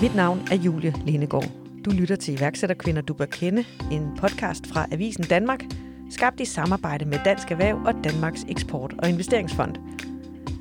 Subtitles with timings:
[0.00, 1.50] Mit navn er Julie Lindegård.
[1.84, 5.64] Du lytter til iværksætterkvinder, du bør kende, en podcast fra Avisen Danmark,
[6.10, 9.74] skabt i samarbejde med Dansk Erhverv og Danmarks Eksport- og Investeringsfond.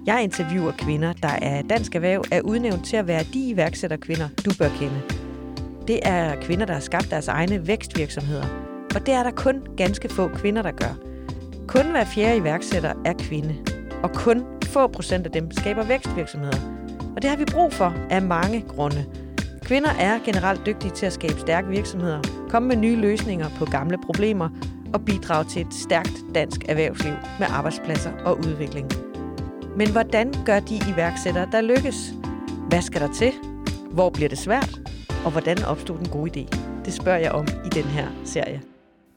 [0.06, 4.52] Jeg interviewer kvinder, der af Dansk Erhverv er udnævnt til at være de iværksætterkvinder, du
[4.60, 5.02] bør kende.
[5.88, 8.46] Det er kvinder, der har skabt deres egne vækstvirksomheder.
[8.96, 10.98] Og det er der kun ganske få kvinder, der gør.
[11.68, 13.56] Kun hver fjerde iværksætter er kvinde.
[14.04, 16.58] Og kun få procent af dem skaber vækstvirksomheder.
[17.16, 19.06] Og det har vi brug for af mange grunde.
[19.64, 23.98] Kvinder er generelt dygtige til at skabe stærke virksomheder, komme med nye løsninger på gamle
[23.98, 24.50] problemer
[24.94, 28.92] og bidrage til et stærkt dansk erhvervsliv med arbejdspladser og udvikling.
[29.78, 32.14] Men hvordan gør de iværksættere, der lykkes?
[32.70, 33.32] Hvad skal der til?
[33.92, 34.80] Hvor bliver det svært?
[35.26, 36.58] Og hvordan opstod den gode idé?
[36.86, 38.62] Det spørger jeg om i den her serie.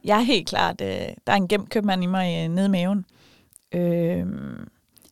[0.05, 0.89] Jeg er helt klart, øh,
[1.27, 3.05] der er en gemt købmand i mig øh, nede i maven.
[3.75, 4.27] Øh,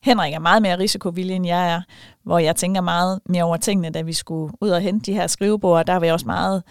[0.04, 1.82] Henrik er meget mere risikovillig, end jeg er,
[2.24, 5.26] hvor jeg tænker meget mere over tingene, da vi skulle ud og hente de her
[5.26, 5.86] skrivebord.
[5.86, 6.62] Der var jeg også meget,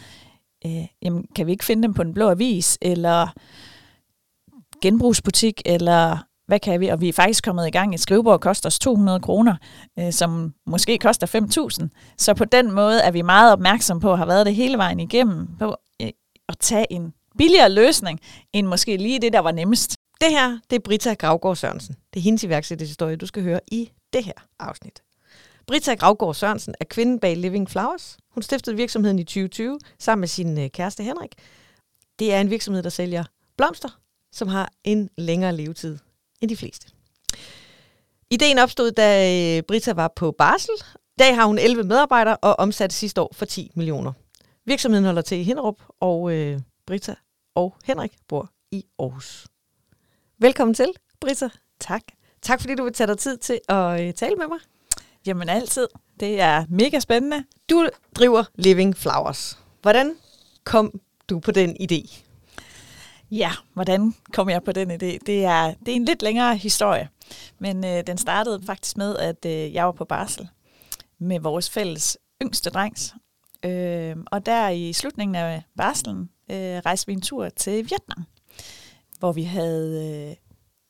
[0.66, 3.28] øh, jamen, kan vi ikke finde dem på den blå avis, eller
[4.82, 6.18] genbrugsbutik, eller
[6.48, 6.88] hvad kan vi?
[6.88, 7.94] Og vi er faktisk kommet i gang.
[7.94, 9.56] Et skrivebord koster os 200 kroner,
[10.00, 12.16] øh, som måske koster 5.000.
[12.18, 15.00] Så på den måde er vi meget opmærksom på, og har været det hele vejen
[15.00, 16.10] igennem, på øh,
[16.50, 18.20] at tage en billigere løsning,
[18.54, 19.96] end måske lige det, der var nemmest.
[20.24, 21.96] Det her, det er Brita Gravgaard Sørensen.
[22.14, 25.04] Det er hendes iværksætterhistorie, du skal høre i det her afsnit.
[25.68, 28.18] Brita Gravgaard Sørensen er kvinden bag Living Flowers.
[28.30, 31.32] Hun stiftede virksomheden i 2020 sammen med sin øh, kæreste Henrik.
[32.20, 33.24] Det er en virksomhed, der sælger
[33.58, 34.00] blomster,
[34.32, 35.98] som har en længere levetid
[36.42, 36.88] end de fleste.
[38.30, 40.76] Ideen opstod, da øh, Brita var på barsel.
[40.96, 44.14] I dag har hun 11 medarbejdere og omsatte sidste år for 10 millioner.
[44.66, 47.16] Virksomheden holder til i Hinderup, og øh, Brita
[47.56, 49.48] og Henrik bor i Aarhus.
[50.40, 50.88] Velkommen til,
[51.22, 51.50] Britta.
[51.80, 52.02] Tak.
[52.42, 54.58] Tak fordi du vil tage dig tid til at øh, tale med mig.
[55.26, 55.88] Jamen altid.
[56.20, 57.44] Det er mega spændende.
[57.70, 59.60] Du driver Living Flowers.
[59.82, 60.16] Hvordan
[60.64, 62.20] kom du på den idé?
[63.32, 65.18] Ja, hvordan kom jeg på den idé?
[65.26, 67.10] Det er, det er en lidt længere historie,
[67.60, 70.48] men øh, den startede faktisk med, at øh, jeg var på barsel
[71.20, 73.14] med vores fælles yngste drengs.
[73.66, 78.26] Øh, og der i slutningen af barselen øh, rejste vi en tur til Vietnam,
[79.24, 80.36] hvor vi havde øh,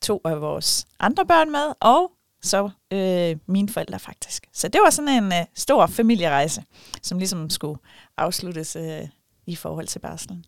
[0.02, 2.12] to af vores andre børn med, og
[2.42, 4.46] så øh, mine forældre faktisk.
[4.52, 6.64] Så det var sådan en øh, stor familierejse,
[7.02, 7.78] som ligesom skulle
[8.16, 9.08] afsluttes øh,
[9.46, 10.44] i forhold til barselen.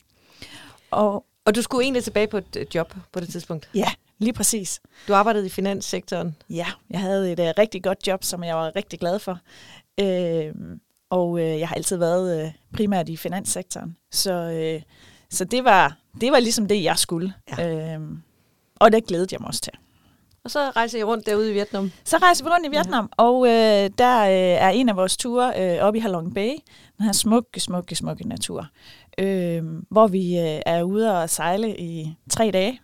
[0.91, 3.71] Og og du skulle egentlig tilbage på et job på det tidspunkt?
[3.75, 4.81] Ja, lige præcis.
[5.09, 6.37] Du arbejdede i finanssektoren?
[6.51, 9.39] Ja, jeg havde et uh, rigtig godt job, som jeg var rigtig glad for.
[10.01, 10.55] Øh,
[11.11, 13.97] og uh, jeg har altid været uh, primært i finanssektoren.
[14.11, 14.33] Så,
[14.77, 14.83] uh,
[15.31, 17.33] så det, var, det var ligesom det, jeg skulle.
[17.59, 17.95] Ja.
[17.95, 18.01] Øh,
[18.77, 19.73] og det glædede jeg mig også til.
[20.45, 21.93] Og så rejser I rundt derude i Vietnam?
[22.05, 23.25] Så rejser vi rundt i Vietnam, ja.
[23.25, 26.51] og øh, der øh, er en af vores ture øh, oppe i Halong Bay.
[26.99, 28.67] Den her smukke, smukke, smukke natur.
[29.19, 32.81] Øh, hvor vi øh, er ude og sejle i tre dage.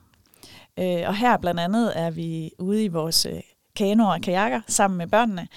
[0.78, 3.40] Øh, og her blandt andet er vi ude i vores øh,
[3.76, 5.48] kanoer og kajakker sammen med børnene.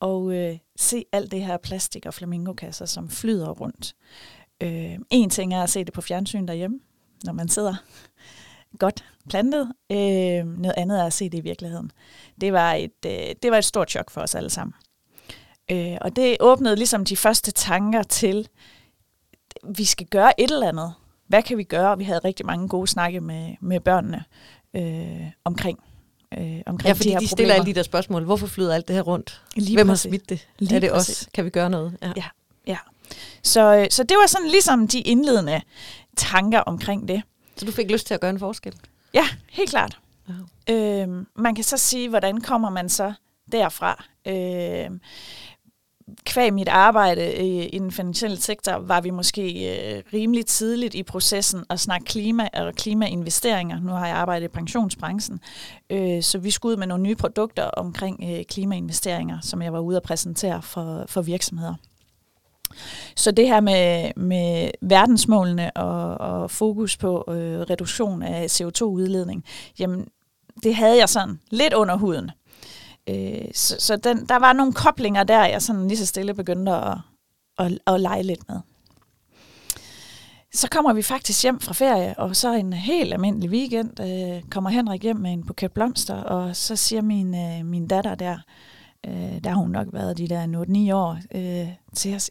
[0.00, 3.94] Og øh, se alt det her plastik og flamingokasser, som flyder rundt.
[4.60, 6.80] Øh, en ting er at se det på fjernsyn derhjemme,
[7.24, 7.74] når man sidder
[8.78, 9.72] godt plantet.
[9.92, 11.92] Øh, noget andet er at se det i virkeligheden.
[12.40, 14.74] Det var et, øh, det var et stort chok for os alle sammen.
[15.70, 18.48] Øh, og det åbnede ligesom de første tanker til,
[19.76, 20.94] vi skal gøre et eller andet.
[21.26, 21.98] Hvad kan vi gøre?
[21.98, 24.24] Vi havde rigtig mange gode snakke med, med børnene
[24.74, 25.78] øh, omkring
[26.38, 28.24] øh, omkring ja, fordi de, her de stiller alle de der spørgsmål.
[28.24, 29.42] Hvorfor flyder alt det her rundt?
[29.56, 30.04] Lige Hvem præcis.
[30.04, 30.48] har smidt det?
[30.58, 31.22] Lige er det præcis.
[31.22, 31.28] os?
[31.34, 31.96] Kan vi gøre noget?
[32.02, 32.12] Ja.
[32.16, 32.24] ja,
[32.66, 32.76] ja.
[33.42, 35.60] Så, øh, så det var sådan ligesom de indledende
[36.16, 37.22] tanker omkring det.
[37.56, 38.74] Så du fik lyst til at gøre en forskel?
[39.14, 39.98] Ja, helt klart.
[40.28, 40.74] Ja.
[40.74, 43.12] Øhm, man kan så sige, hvordan kommer man så
[43.52, 44.04] derfra?
[44.26, 45.00] Øhm,
[46.24, 51.02] kvæg mit arbejde i, i den finansielle sektor, var vi måske øh, rimelig tidligt i
[51.02, 53.80] processen at snakke klima og klimainvesteringer.
[53.80, 55.40] Nu har jeg arbejdet i pensionsbranchen,
[55.90, 59.80] øh, så vi skulle ud med nogle nye produkter omkring øh, klimainvesteringer, som jeg var
[59.80, 61.74] ude at præsentere for, for virksomheder.
[63.16, 69.44] Så det her med, med verdensmålene og, og fokus på øh, reduktion af CO2-udledning,
[69.78, 70.06] jamen
[70.62, 72.30] det havde jeg sådan lidt under huden.
[73.08, 76.72] Øh, så så den, der var nogle koblinger der, jeg sådan lige så stille begyndte
[76.72, 76.98] at,
[77.58, 78.60] at, at lege lidt med.
[80.54, 84.70] Så kommer vi faktisk hjem fra ferie, og så en helt almindelig weekend øh, kommer
[84.70, 88.38] Henrik hjem med en buket blomster, og så siger min, øh, min datter der,
[89.06, 92.30] øh, der har hun nok været de der 8-9 år, øh, til os,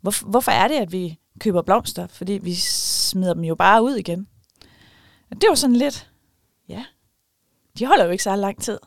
[0.00, 2.06] hvor, hvorfor er det, at vi køber blomster?
[2.06, 4.26] Fordi vi smider dem jo bare ud igen.
[5.30, 6.10] Og det var sådan lidt,
[6.68, 6.84] ja,
[7.78, 8.78] de holder jo ikke så lang tid.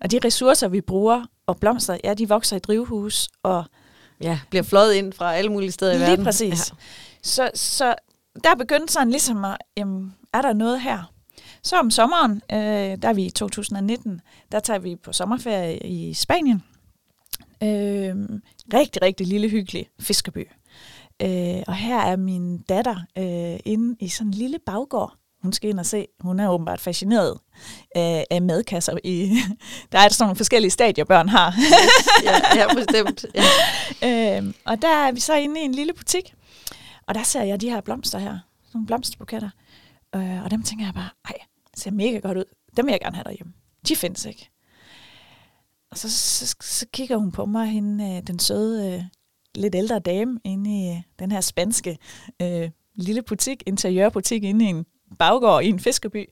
[0.00, 3.64] Og de ressourcer, vi bruger, og blomster, ja, de vokser i drivhus, og
[4.20, 6.24] ja, bliver fløjet ind fra alle mulige steder i Lige verden.
[6.24, 6.72] præcis.
[7.22, 7.94] Så, så
[8.44, 11.12] der begyndte sådan ligesom at, jamen, er der noget her?
[11.66, 14.20] Så om sommeren, øh, der er vi i 2019,
[14.52, 16.62] der tager vi på sommerferie i Spanien.
[17.62, 18.16] Øh,
[18.74, 20.48] rigtig, rigtig lille, hyggelig fiskerby.
[21.22, 25.14] Øh, og her er min datter øh, inde i sådan en lille baggård.
[25.42, 26.06] Hun skal ind og se.
[26.20, 27.38] Hun er åbenbart fascineret
[27.94, 28.98] af, af madkasser.
[29.04, 29.36] I,
[29.92, 31.54] der er sådan nogle forskellige stadier, børn har.
[32.24, 33.26] ja, ja, bestemt.
[33.34, 34.38] Ja.
[34.38, 36.34] øh, og der er vi så inde i en lille butik.
[37.06, 38.38] Og der ser jeg de her blomster her.
[38.74, 39.50] Nogle blomsterbuketter.
[40.14, 41.34] Øh, og dem tænker jeg bare, ej,
[41.76, 42.44] ser mega godt ud.
[42.76, 43.52] Dem vil jeg gerne have derhjemme.
[43.88, 44.50] De findes ikke.
[45.90, 49.02] Og så, så, så kigger hun på mig, hende, øh, den søde, øh,
[49.54, 51.98] lidt ældre dame, inde i øh, den her spanske
[52.42, 54.86] øh, lille butik, interiørbutik, inde i en
[55.18, 56.28] baggård i en fiskerby,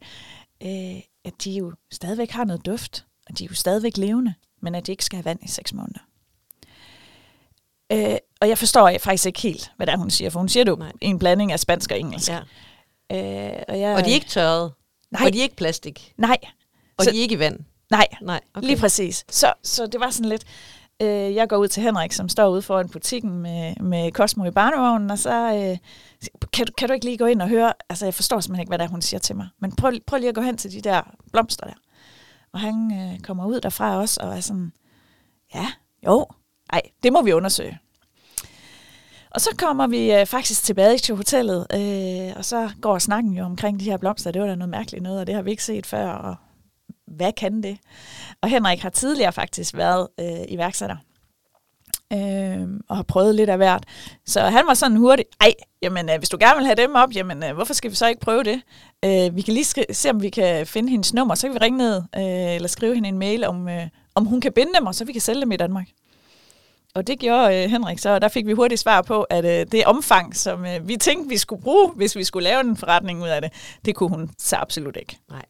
[0.63, 4.75] øh, at de jo stadigvæk har noget duft, og de er jo stadigvæk levende, men
[4.75, 6.01] at de ikke skal have vand i seks måneder.
[7.93, 10.65] Øh, og jeg forstår faktisk ikke helt, hvad det er, hun siger, for hun siger
[10.67, 12.31] jo en blanding af spansk og engelsk.
[12.31, 12.41] ja.
[13.13, 14.73] Øh, og, jeg, Og de er ikke tørret.
[15.15, 15.27] Nej.
[15.27, 16.13] Og de er ikke plastik.
[16.17, 16.37] Nej,
[16.97, 17.59] Og Så- de er ikke i vand.
[17.91, 18.67] nej, Nej, okay.
[18.67, 19.25] lige præcis.
[19.31, 20.45] Så, så det var sådan lidt...
[21.03, 24.51] Øh, jeg går ud til Henrik, som står ude foran butikken med, med Cosmo i
[24.51, 25.79] barnevognen, og så øh,
[26.53, 27.73] kan, du, kan du ikke lige gå ind og høre...
[27.89, 29.49] Altså, jeg forstår simpelthen ikke, hvad det er, hun siger til mig.
[29.61, 31.03] Men prøv, prøv lige at gå hen til de der
[31.33, 31.75] blomster der.
[32.53, 34.73] Og han øh, kommer ud derfra også, og er sådan...
[35.55, 35.67] Ja,
[36.07, 36.27] jo,
[36.73, 37.79] ej, det må vi undersøge.
[39.35, 43.45] Og så kommer vi øh, faktisk tilbage til hotellet, øh, og så går snakken jo
[43.45, 44.31] omkring de her blomster.
[44.31, 46.35] Det var da noget mærkeligt noget, og det har vi ikke set før, og
[47.07, 47.79] hvad kan det?
[48.41, 50.97] Og Henrik har tidligere faktisk været øh, iværksætter,
[52.13, 53.85] øh, og har prøvet lidt af hvert.
[54.27, 55.53] Så han var sådan hurtig, ej,
[55.83, 58.07] jamen, øh, hvis du gerne vil have dem op, jamen, øh, hvorfor skal vi så
[58.09, 58.61] ikke prøve det?
[59.05, 61.59] Øh, vi kan lige sk- se, om vi kan finde hendes nummer, så kan vi
[61.59, 64.87] ringe ned, øh, eller skrive hende en mail, om, øh, om hun kan binde dem,
[64.87, 65.87] og så vi kan sælge dem i Danmark.
[66.95, 69.67] Og det gjorde øh, Henrik så, og der fik vi hurtigt svar på, at øh,
[69.73, 73.23] det omfang, som øh, vi tænkte, vi skulle bruge, hvis vi skulle lave en forretning
[73.23, 73.53] ud af det,
[73.85, 75.19] det kunne hun så absolut ikke.
[75.31, 75.45] Nej.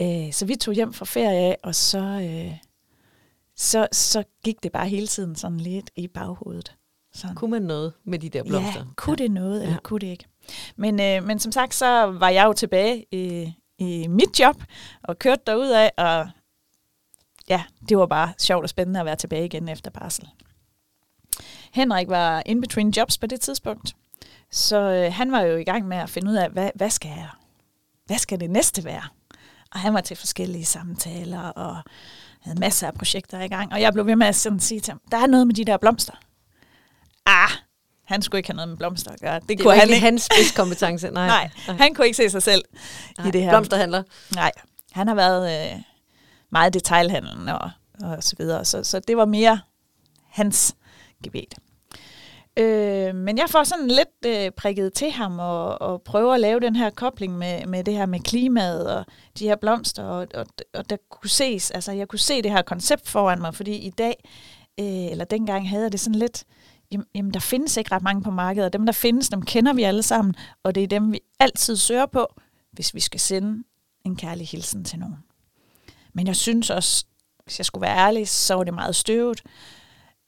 [0.00, 2.52] Øh, så vi tog hjem fra ferie af, og så, øh,
[3.56, 6.74] så, så gik det bare hele tiden sådan lidt i baghovedet.
[7.14, 7.36] Sådan.
[7.36, 8.80] Kunne man noget med de der blomster?
[8.80, 9.72] Ja, kunne det noget, eller Ja.
[9.72, 9.80] ja.
[9.82, 10.24] kunne det ikke?
[10.76, 14.62] Men, øh, men som sagt, så var jeg jo tilbage i, i mit job,
[15.04, 16.28] og kørte derudad, og
[17.48, 20.28] ja, det var bare sjovt og spændende at være tilbage igen efter barsel.
[21.72, 23.96] Henrik var in between jobs på det tidspunkt,
[24.50, 27.08] så øh, han var jo i gang med at finde ud af, hvad, hvad skal
[27.08, 27.28] jeg,
[28.06, 29.02] hvad skal det næste være?
[29.72, 31.76] Og han var til forskellige samtaler, og
[32.40, 34.90] havde masser af projekter i gang, og jeg blev ved med at sådan sige til
[34.92, 36.12] ham, der er noget med de der blomster.
[37.26, 37.50] Ah,
[38.04, 39.40] han skulle ikke have noget med blomster at gøre.
[39.40, 41.10] Det, Det kunne var han ikke hans spidskompetence.
[41.20, 41.26] Nej.
[41.26, 42.64] Nej, han kunne ikke se sig selv
[43.18, 43.28] Nej.
[43.28, 43.50] i det her.
[43.50, 44.02] Blomsterhandler.
[44.34, 44.52] Nej,
[44.92, 45.80] han har været øh,
[46.54, 47.70] meget detailhandlen og,
[48.00, 49.60] og så videre, så, så det var mere
[50.28, 50.76] hans
[51.22, 51.54] gebet.
[52.58, 56.60] Øh, men jeg får sådan lidt øh, prikket til ham og, og prøver at lave
[56.60, 59.04] den her kobling med, med det her med klimaet og
[59.38, 62.62] de her blomster, og, og, og der kunne ses, altså jeg kunne se det her
[62.62, 64.14] koncept foran mig, fordi i dag,
[64.80, 66.44] øh, eller dengang havde jeg det sådan lidt,
[66.92, 69.72] jamen, jamen der findes ikke ret mange på markedet, og dem der findes, dem kender
[69.72, 72.26] vi alle sammen, og det er dem vi altid søger på,
[72.72, 73.64] hvis vi skal sende
[74.04, 75.16] en kærlig hilsen til nogen.
[76.14, 77.04] Men jeg synes også,
[77.44, 79.42] hvis jeg skulle være ærlig, så var det meget støvet.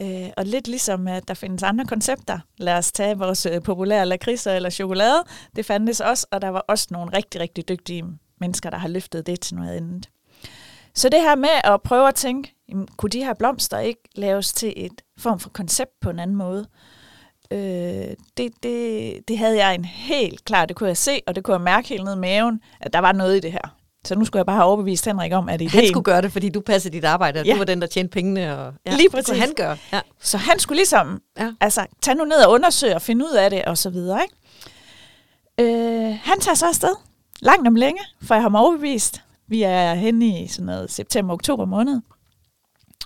[0.00, 2.39] Øh, og lidt ligesom, at der findes andre koncepter.
[2.58, 5.25] Lad os tage vores øh, populære lakridser eller chokolade.
[5.56, 8.05] Det fandtes også, og der var også nogle rigtig, rigtig dygtige
[8.41, 10.08] mennesker, der har løftet det til noget andet.
[10.94, 14.53] Så det her med at prøve at tænke, jamen, kunne de her blomster ikke laves
[14.53, 16.67] til et form for koncept på en anden måde?
[17.51, 21.44] Øh, det, det, det havde jeg en helt klar, det kunne jeg se, og det
[21.44, 23.77] kunne jeg mærke helt ned i maven, at der var noget i det her.
[24.06, 25.70] Så nu skulle jeg bare have overbevist Henrik om, at ideen...
[25.70, 27.53] Han skulle gøre det, fordi du passede dit arbejde, og Ja.
[27.53, 28.58] du var den, der tjente pengene.
[28.58, 29.29] Og, ja, Lige Det præcis.
[29.29, 29.77] kunne han gøre.
[29.93, 30.01] Ja.
[30.20, 31.44] Så han skulle ligesom Ja.
[31.44, 31.53] ja.
[31.60, 34.20] altså, tage nu ned og undersøge og finde ud af det, og så videre.
[34.22, 34.34] Ikke?
[35.79, 36.94] Øh, han tager så afsted,
[37.41, 39.22] langt om længe, for jeg har mig overbevist.
[39.48, 42.01] Vi er henne i sådan noget september-oktober måned.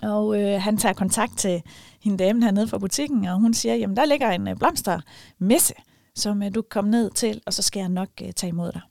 [0.03, 1.61] Og øh, han tager kontakt til
[2.03, 5.73] hende damen hernede fra butikken, og hun siger, jamen der ligger en øh, blomstermesse,
[6.15, 8.71] som øh, du kan komme ned til, og så skal jeg nok øh, tage imod
[8.71, 8.81] dig.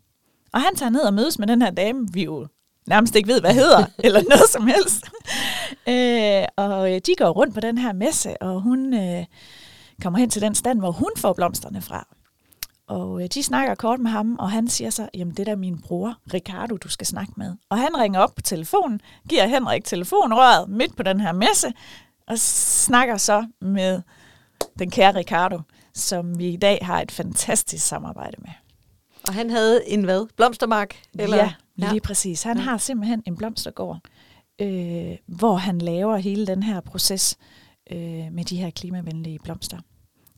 [0.52, 2.46] Og han tager ned og mødes med den her dame, vi jo
[2.86, 5.04] nærmest ikke ved, hvad hedder, eller noget som helst.
[5.88, 9.24] øh, og øh, de går rundt på den her messe, og hun øh,
[10.02, 12.06] kommer hen til den stand, hvor hun får blomsterne fra.
[12.88, 15.56] Og øh, de snakker kort med ham, og han siger så, jamen det der er
[15.56, 17.54] min bror, Ricardo, du skal snakke med.
[17.68, 21.72] Og han ringer op på telefonen, giver Henrik telefonrøret midt på den her messe,
[22.26, 24.02] og snakker så med
[24.78, 25.60] den kære Ricardo,
[25.94, 28.50] som vi i dag har et fantastisk samarbejde med.
[29.28, 30.26] Og han havde en hvad?
[30.36, 31.02] Blomstermark?
[31.18, 31.36] Eller?
[31.36, 31.98] Ja, lige ja.
[32.04, 32.42] præcis.
[32.42, 32.62] Han Ja.
[32.62, 32.68] ja.
[32.70, 33.98] har simpelthen en blomstergård,
[34.60, 37.36] øh, hvor han laver hele den her proces
[37.90, 37.98] øh,
[38.32, 39.78] med de her klimavenlige blomster.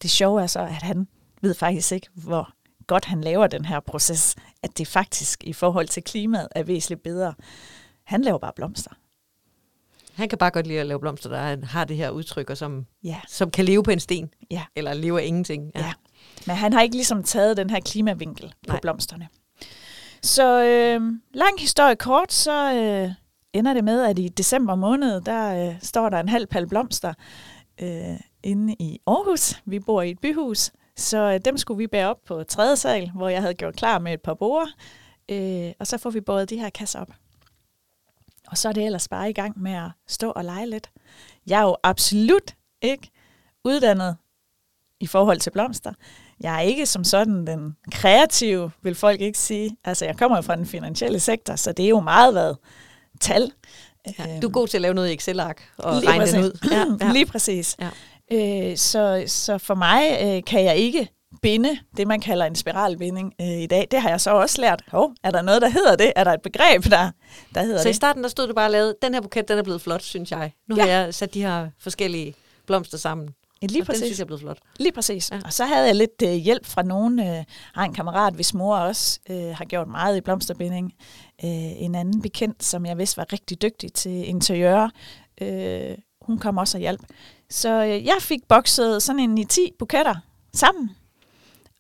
[0.03, 1.09] Det sjove er så, at han
[1.43, 2.53] ved faktisk ikke, hvor
[2.87, 7.03] godt han laver den her proces, at det faktisk i forhold til klimaet er væsentligt
[7.03, 7.35] bedre.
[8.05, 8.91] Han laver bare blomster.
[10.15, 12.87] Han kan bare godt lide at lave blomster, der har det her udtryk, og som,
[13.05, 13.21] Ja.
[13.29, 14.31] som kan leve på en sten.
[14.51, 14.65] Ja.
[14.77, 15.71] Eller leve af ingenting.
[15.75, 15.93] Ja.
[16.47, 18.81] Men han har ikke ligesom taget den her klimavinkel på Nej.
[18.81, 19.29] blomsterne.
[20.23, 23.11] Så øh, lang historie kort, så øh,
[23.53, 27.15] ender det med, at i december måned, der øh, står der en halv pal blomster
[27.81, 29.63] øh, inde i Aarhus.
[29.65, 33.11] Vi bor i et byhus, så øh, dem skulle vi bære op på tredje sal,
[33.11, 34.67] hvor jeg havde gjort klar med et par borer.
[35.29, 37.13] Øh, og så får vi båret de her kasser op.
[38.49, 40.91] Og så er det ellers bare i gang med at stå og lege lidt.
[41.47, 43.11] Jeg er jo absolut ikke
[43.65, 44.17] uddannet
[45.03, 45.93] i forhold til blomster.
[46.41, 49.77] Jeg er ikke som sådan den kreative, vil folk ikke sige.
[49.85, 52.57] Altså, jeg kommer jo fra den finansielle sektor, så det er jo meget været
[53.21, 53.53] tal.
[54.19, 54.41] Ja.
[54.43, 56.51] Du er god til at lave noget i Excel-ark og Lige regne den ud.
[56.53, 56.73] præcis.
[56.73, 57.13] Ja, ja.
[57.13, 57.77] Lige præcis.
[57.81, 57.89] Ja.
[58.71, 61.09] Øh, så, så for mig øh, kan jeg ikke
[61.43, 63.89] binde det, man kalder en spiralbinding øh, i dag.
[63.91, 64.83] Det har jeg så også lært.
[64.89, 66.13] Hov, er der noget, der hedder det?
[66.17, 67.11] Er der et begreb, der,
[67.55, 67.97] der hedder Så i det?
[67.97, 70.31] starten der stod du bare og lavede, den her buket, den er blevet flot, synes
[70.31, 70.53] jeg.
[70.69, 70.83] Nu Ja.
[70.83, 72.35] har jeg sat de her forskellige
[72.67, 73.29] blomster sammen.
[73.71, 74.19] Lige og den synes præcis.
[74.19, 74.59] jeg er blevet flot.
[74.79, 75.31] Lige præcis.
[75.31, 75.37] Ja.
[75.37, 75.43] Ja.
[75.45, 77.21] Og så havde jeg lidt øh, hjælp fra nogen.
[77.21, 80.93] Øh, har en kammerat, hvis mor også øh, har gjort meget i blomsterbinding.
[81.45, 84.89] Øh, en anden bekendt, som jeg vidste var rigtig dygtig til interiør.
[85.41, 87.01] Øh, hun kom også og hjalp.
[87.51, 90.15] Så øh, jeg fik bokset sådan en i 10 buketter
[90.55, 90.91] sammen.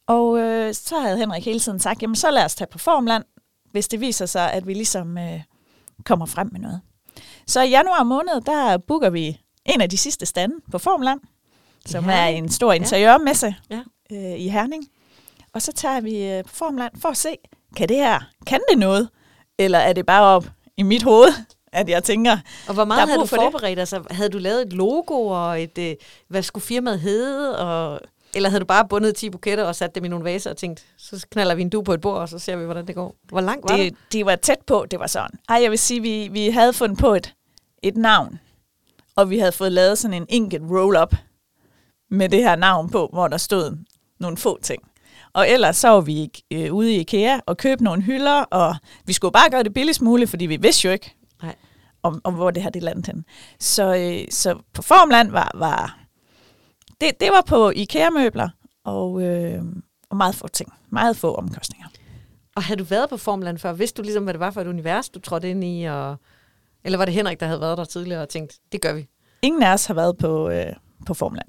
[0.06, 3.24] Og øh, så havde Henrik hele tiden sagt, jamen så lad os tage på Formland,
[3.70, 5.40] hvis det viser sig, at vi ligesom øh,
[6.04, 6.80] kommer frem med noget.
[7.46, 11.20] Så i januar måned, der booker vi en af de sidste stande på Formland,
[11.86, 13.80] som er en stor interiørmesse Ja.
[14.12, 14.84] øh, i Herning.
[15.52, 17.36] Og så tager vi øh, på Formland for at se,
[17.76, 19.08] kan det her, kan det noget?
[19.58, 20.46] Eller er det bare op
[20.76, 21.28] i mit hoved,
[21.72, 23.44] at jeg tænker, Og hvor meget havde du for det.
[23.44, 23.78] forberedt?
[23.78, 25.94] Altså, havde du lavet et logo, og et, øh,
[26.28, 27.58] hvad skulle firmaet hedde?
[27.58, 28.00] Og,
[28.34, 30.84] eller havde du bare bundet 10 buketter og sat dem i nogle vaser og tænkt,
[30.96, 33.14] så knaller vi en du på et bord, og så ser vi, hvordan det går?
[33.28, 33.92] Hvor langt var det?
[33.92, 35.38] det, det var tæt på, det var sådan.
[35.48, 37.34] Ej, jeg vil sige, vi, vi havde fundet på et,
[37.82, 38.38] et navn,
[39.16, 41.14] og vi havde fået lavet sådan en enkelt roll-up
[42.12, 43.76] med det her navn på, hvor der stod
[44.20, 44.82] nogle få ting.
[45.32, 49.12] Og ellers så var vi øh, ude i IKEA og købte nogle hylder, og vi
[49.12, 51.54] skulle bare gøre det billigst muligt, fordi vi vidste jo ikke, Nej.
[52.02, 53.24] om, om hvor det her det landet hen.
[53.60, 55.98] Så, øh, så på Formland var, var
[57.00, 58.48] det, det var på IKEA-møbler,
[58.84, 59.62] og, øh,
[60.10, 60.72] og meget få ting.
[60.90, 61.86] Meget få omkostninger.
[62.56, 63.72] Og havde du været på Formland før?
[63.72, 65.84] Vidste du ligesom, hvad det var for et univers, du trådte ind i?
[65.84, 66.16] Og,
[66.84, 69.08] eller var det Henrik, der havde været der tidligere og tænkt, det gør vi?
[69.42, 70.72] Ingen af os har været på, øh,
[71.06, 71.48] på Formland.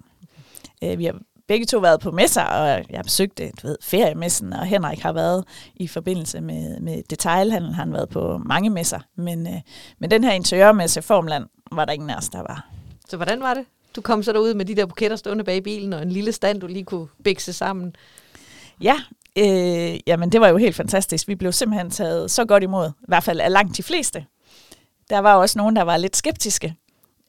[0.83, 1.15] Øh, vi har
[1.47, 4.99] begge to været på messer, og jeg har besøgt det, du ved, feriemessen, og Henrik
[4.99, 5.43] har været
[5.75, 8.99] i forbindelse med, med detailhandel, han har været på mange messer.
[9.15, 9.61] Men, øh,
[9.99, 12.69] men den her interiørmesse Formland var der ingen af os, der var.
[13.09, 13.65] Så hvordan var det?
[13.95, 16.59] Du kom så derud med de der buketter stående bag bilen, og en lille stand,
[16.59, 17.95] du lige kunne bikse sammen.
[18.81, 18.95] Ja,
[19.37, 21.27] øh, jamen det var jo helt fantastisk.
[21.27, 24.25] Vi blev simpelthen taget så godt imod, i hvert fald af langt de fleste.
[25.09, 26.75] Der var også nogen, der var lidt skeptiske,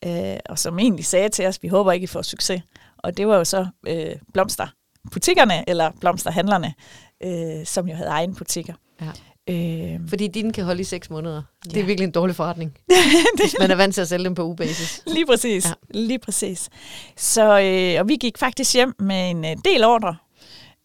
[0.06, 2.62] øh, og som egentlig sagde til os, vi håber ikke, I får succes.
[3.04, 6.74] Og det var jo så øh, blomsterbutikkerne, eller blomsterhandlerne,
[7.22, 8.74] øh, som jo havde egen butikker.
[9.00, 9.10] Ja.
[9.50, 11.42] Øh, Fordi dine kan holde i seks måneder.
[11.64, 12.78] Det er virkelig en dårlig forretning,
[13.40, 15.02] hvis man er vant til at sælge dem på ugebasis.
[15.06, 15.66] Lige præcis.
[15.66, 15.72] Ja.
[15.90, 16.70] Lige præcis.
[17.16, 20.16] Så, øh, og vi gik faktisk hjem med en øh, del ordre,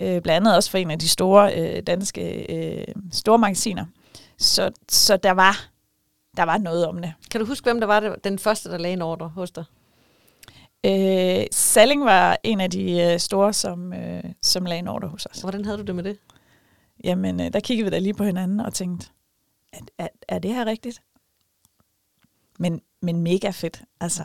[0.01, 3.85] øh, blandt andet også for en af de store øh, danske øh, store magasiner.
[4.37, 5.69] Så, så der var
[6.37, 7.13] der var noget om det.
[7.31, 9.63] Kan du huske, hvem der var det, den første, der lagde en ordre hos dig?
[10.85, 15.25] Øh, Salling var en af de øh, store, som, øh, som lagde en ordre hos
[15.25, 15.41] os.
[15.41, 16.17] Hvordan havde du det med det?
[17.03, 19.07] Jamen, øh, der kiggede vi da lige på hinanden og tænkte,
[19.73, 21.01] er, er, er det her rigtigt?
[22.59, 24.23] Men, men mega fedt, altså.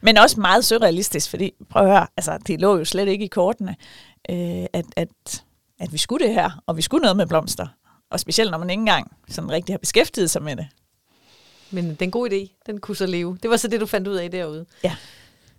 [0.00, 3.28] Men også meget surrealistisk, fordi, prøv at høre, altså, det lå jo slet ikke i
[3.28, 3.76] kortene,
[4.30, 5.44] øh, at, at,
[5.78, 7.66] at vi skulle det her, og vi skulle noget med blomster.
[8.10, 10.66] Og specielt, når man ikke engang sådan rigtig har beskæftiget sig med det.
[11.70, 13.38] Men den gode idé, den kunne så leve.
[13.42, 14.66] Det var så det, du fandt ud af derude.
[14.84, 14.96] Ja.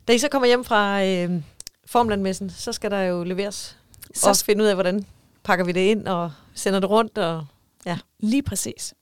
[0.07, 1.41] Da I så kommer hjem fra øh,
[1.85, 3.77] Formlandmessen, så skal der jo leveres.
[4.13, 5.05] Så Så også finde ud af, hvordan
[5.43, 7.17] pakker vi det ind og sender det rundt.
[7.17, 7.45] Og,
[7.85, 7.97] ja.
[8.19, 8.93] Lige præcis.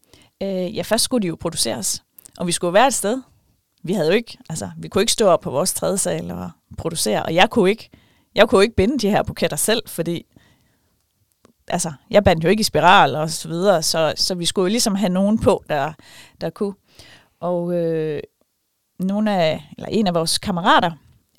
[0.44, 2.04] Øh, ja, først skulle de jo produceres,
[2.38, 3.22] og vi skulle være et sted.
[3.84, 6.50] Vi havde jo ikke, altså, vi kunne ikke stå op på vores tredje sal og
[6.78, 7.90] producere, og jeg kunne ikke,
[8.36, 10.26] jeg kunne ikke binde de her buketter selv, fordi
[11.68, 14.70] altså, jeg bandt jo ikke i spiral og så videre, så, så vi skulle jo
[14.70, 15.94] ligesom have nogen på, der,
[16.42, 16.74] der kunne.
[17.40, 18.22] Og øh,
[19.00, 20.92] nogle af, eller en af vores kammerater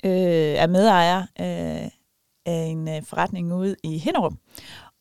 [0.03, 1.89] øh, er medejer øh,
[2.45, 4.33] af en øh, forretning ude i Hinderup.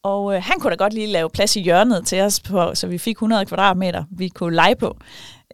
[0.02, 2.86] Og øh, han kunne da godt lige lave plads i hjørnet til os, på, så
[2.86, 4.96] vi fik 100 kvadratmeter, vi kunne lege på.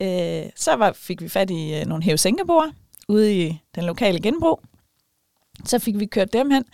[0.01, 2.71] Øh, så var, fik vi fat i øh, nogle hævesænkebord
[3.09, 4.61] ude i den lokale genbrug.
[5.65, 6.65] Så fik vi kørt dem hen,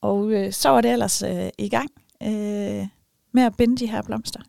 [0.00, 1.90] og øh, så var det ellers øh, i gang
[2.22, 2.86] øh,
[3.32, 4.40] med at binde de her blomster.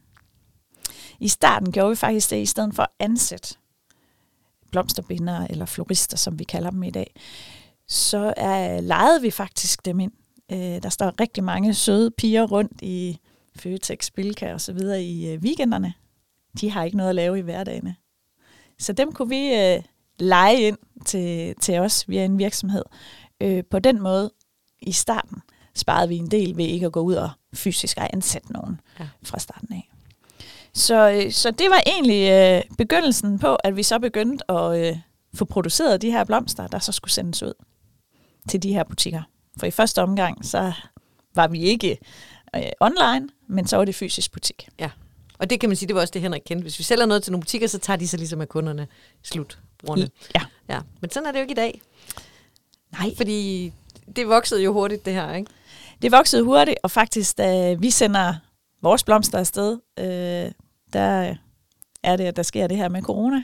[1.20, 3.56] I starten gjorde vi faktisk det, i stedet for at ansætte
[4.72, 7.14] blomsterbindere eller florister, som vi kalder dem i dag,
[7.88, 10.12] så er, lejede vi faktisk dem ind.
[10.52, 13.20] Øh, der står rigtig mange søde piger rundt i
[13.56, 15.94] Føtex, Bilka og så videre i øh, weekenderne.
[16.62, 17.96] De har ikke noget at lave i hverdagene.
[18.80, 19.84] Så dem kunne vi øh,
[20.20, 22.84] lege ind til, til os via en virksomhed.
[23.42, 24.32] Øh, på den måde
[24.82, 25.42] i starten
[25.76, 29.08] sparede vi en del ved ikke at gå ud og fysisk ansætte nogen ja.
[29.24, 29.92] fra starten af.
[30.78, 34.98] Så, øh, så det var egentlig øh, begyndelsen på, at vi så begyndte at øh,
[35.34, 37.54] få produceret de her blomster, der så skulle sendes ud
[38.50, 39.22] til de her butikker.
[39.60, 40.74] For i første omgang, så
[41.36, 41.98] var vi ikke
[42.56, 44.70] øh, online, men så var det fysisk butik.
[44.80, 44.90] Ja,
[45.40, 46.62] og det kan man sige, det var også det, Henrik kendte.
[46.62, 48.88] Hvis vi sælger noget til nogle butikker, så tager de så ligesom af kunderne
[49.24, 49.60] slut.
[49.80, 50.10] Brugerne.
[50.36, 50.42] Ja.
[50.70, 50.80] ja.
[51.02, 51.82] Men sådan er det jo ikke i dag.
[52.92, 53.16] Nej.
[53.18, 53.74] Fordi
[54.16, 55.52] det voksede jo hurtigt, det her, ikke?
[56.02, 58.36] Det voksede hurtigt, og faktisk, da vi sender
[58.82, 60.52] vores blomster afsted, øh,
[60.98, 61.36] der
[62.04, 63.44] er det, at der sker det her med corona,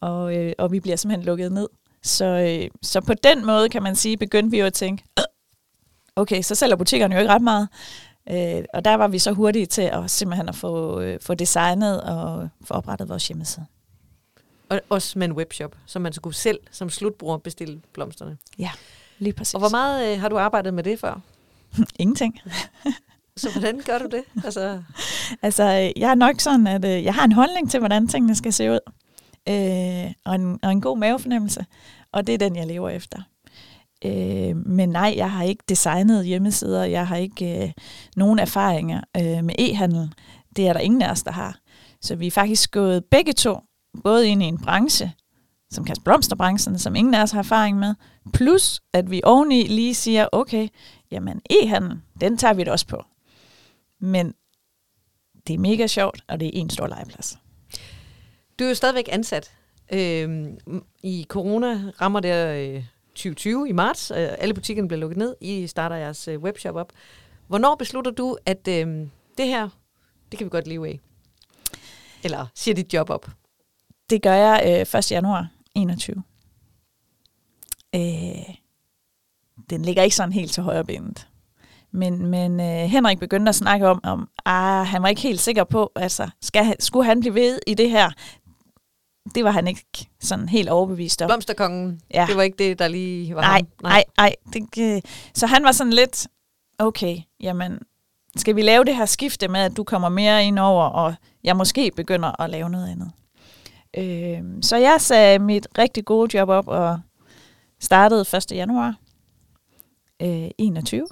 [0.00, 1.68] og, øh, og vi bliver simpelthen lukket ned.
[2.02, 5.04] Så, øh, så på den måde kan man sige, begyndte vi jo at tænke,
[6.16, 7.68] okay, så sælger butikkerne jo ikke ret meget.
[8.30, 12.02] Øh, og der var vi så hurtige til at simpelthen at få, øh, få designet
[12.02, 13.66] og få oprettet vores hjemmeside.
[14.68, 18.38] Og også med en webshop, så man skulle selv som slutbruger bestille blomsterne.
[18.58, 18.70] Ja,
[19.18, 19.54] lige præcis.
[19.54, 21.20] Og hvor meget øh, har du arbejdet med det før?
[21.98, 22.40] Ingenting.
[23.36, 24.44] så hvordan gør du det?
[24.44, 24.82] Altså,
[25.42, 28.34] altså øh, jeg er nok sådan, at øh, jeg har en holdning til, hvordan tingene
[28.34, 28.80] skal se ud.
[29.48, 31.66] Øh, og, en, og en god mavefornemmelse.
[32.12, 33.18] Og det er den, jeg lever efter.
[34.04, 36.84] Øh, men nej, jeg har ikke designet hjemmesider.
[36.84, 37.72] Jeg har ikke øh,
[38.16, 40.12] nogen erfaringer øh, med e-handel.
[40.56, 41.58] Det er der ingen af os, der har.
[42.02, 43.58] Så vi er faktisk gået begge to,
[44.02, 45.12] både ind i en branche,
[45.70, 47.94] som kaldes blomsterbranchen, som ingen af os har erfaring med,
[48.32, 50.68] plus at vi oveni lige siger, okay,
[51.10, 53.04] jamen e-handel, den tager vi det også på.
[54.04, 54.34] Men
[55.46, 57.38] det er mega sjovt, og det er en stor legeplads.
[58.58, 59.52] Du er jo stadigvæk ansat.
[59.92, 60.46] Øh,
[61.02, 64.10] I corona rammer det øh, 2020 i marts.
[64.10, 65.36] Øh, alle butikkerne bliver lukket ned.
[65.40, 66.92] I starter jeres øh, webshop op.
[67.46, 69.06] Hvornår beslutter du, at øh,
[69.38, 69.68] det her,
[70.30, 71.00] det kan vi godt leve af?
[72.24, 73.30] Eller siger dit job op?
[74.10, 75.10] Det gør jeg øh, 1.
[75.10, 76.22] januar 21.
[77.94, 78.00] Øh,
[79.70, 81.28] den ligger ikke sådan helt til højre benet.
[81.94, 85.64] Men, men øh, Henrik begyndte at snakke om, om ah, han var ikke helt sikker
[85.64, 88.10] på, altså, skal, skulle han blive ved i det her?
[89.34, 91.28] Det var han ikke sådan helt overbevist om.
[91.28, 92.24] Blomsterkongen, ja.
[92.28, 93.66] det var ikke det, der lige var nej, ham?
[93.82, 94.34] Nej, nej.
[94.74, 95.04] Det,
[95.34, 96.26] så han var sådan lidt,
[96.78, 97.78] okay, jamen,
[98.36, 101.56] skal vi lave det her skifte med, at du kommer mere ind over, og jeg
[101.56, 103.10] måske begynder at lave noget andet?
[103.96, 107.00] Øh, så jeg sagde mit rigtig gode job op, og
[107.80, 108.52] startede 1.
[108.52, 108.94] januar
[110.22, 111.06] øh, 21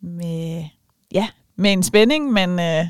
[0.00, 0.64] med,
[1.12, 2.86] ja, med en spænding, men øh,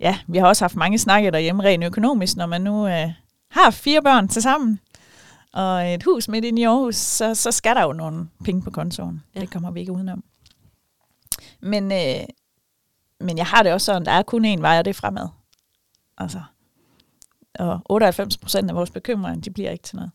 [0.00, 3.12] ja, vi har også haft mange snakke derhjemme rent økonomisk, når man nu øh,
[3.50, 4.80] har fire børn til sammen
[5.52, 8.70] og et hus midt inde i Aarhus, så, så skal der jo nogle penge på
[8.70, 9.22] kontoen.
[9.34, 9.40] Ja.
[9.40, 10.24] Det kommer vi ikke udenom.
[11.60, 12.24] Men, øh,
[13.20, 15.28] men jeg har det også sådan, der er kun én vej, og det er fremad.
[16.18, 16.42] Altså,
[17.58, 20.10] og 98 procent af vores bekymringer, de bliver ikke til noget.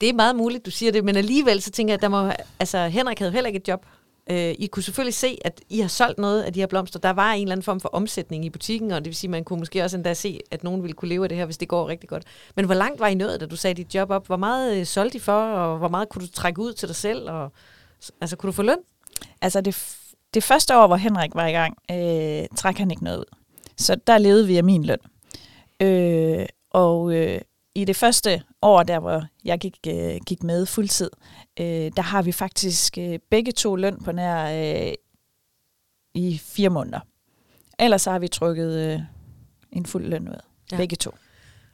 [0.00, 2.32] Det er meget muligt, du siger det, men alligevel så tænker jeg, at der må,
[2.58, 3.86] altså Henrik havde heller ikke et job.
[4.30, 6.98] Øh, I kunne selvfølgelig se, at I har solgt noget af de her blomster.
[6.98, 9.30] Der var en eller anden form for omsætning i butikken, og det vil sige, at
[9.30, 11.58] man kunne måske også endda se, at nogen ville kunne leve af det her, hvis
[11.58, 12.24] det går rigtig godt.
[12.56, 14.26] Men hvor langt var I nået, da du sagde dit job op?
[14.26, 16.96] Hvor meget øh, solgte I for, og hvor meget kunne du trække ud til dig
[16.96, 17.30] selv?
[17.30, 17.52] Og,
[18.20, 18.78] altså, kunne du få løn?
[19.42, 19.96] Altså, det,
[20.34, 23.36] det første år, hvor Henrik var i gang, øh, træk han ikke noget ud.
[23.76, 24.98] Så der levede vi af min løn.
[25.80, 27.40] Øh, og øh,
[27.74, 31.10] i det første år, der hvor jeg gik, øh, gik med fuldtid,
[31.60, 34.44] øh, der har vi faktisk øh, begge to løn på nær
[34.86, 34.92] øh,
[36.14, 37.00] i fire måneder.
[37.78, 39.00] Ellers så har vi trykket øh,
[39.72, 40.40] en fuld løn ud.
[40.72, 40.76] Ja.
[40.76, 41.10] Begge to.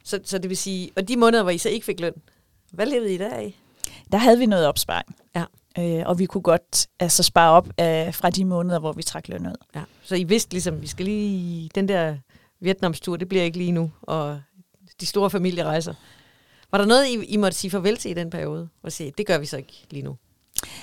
[0.03, 2.13] Så, så det vil sige, og de måneder, hvor I så ikke fik løn,
[2.71, 3.55] hvad levede I der af?
[4.11, 5.15] Der havde vi noget opsparing.
[5.35, 5.43] Ja.
[5.79, 9.27] Øh, og vi kunne godt altså, spare op øh, fra de måneder, hvor vi trak
[9.27, 9.55] løn ud.
[9.75, 9.81] Ja.
[10.03, 12.17] Så I vidste ligesom, vi skal lige, den der
[12.59, 14.41] Vietnamstur, det bliver ikke lige nu, og
[14.99, 15.93] de store familierejser.
[16.71, 18.69] Var der noget, I, I måtte sige farvel til i den periode?
[18.83, 20.17] Og sige, det gør vi så ikke lige nu?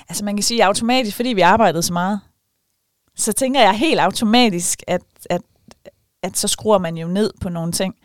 [0.09, 2.19] Altså man kan sige automatisk, fordi vi arbejdede så meget,
[3.15, 5.41] så tænker jeg helt automatisk, at, at,
[6.23, 7.95] at så skruer man jo ned på nogle ting.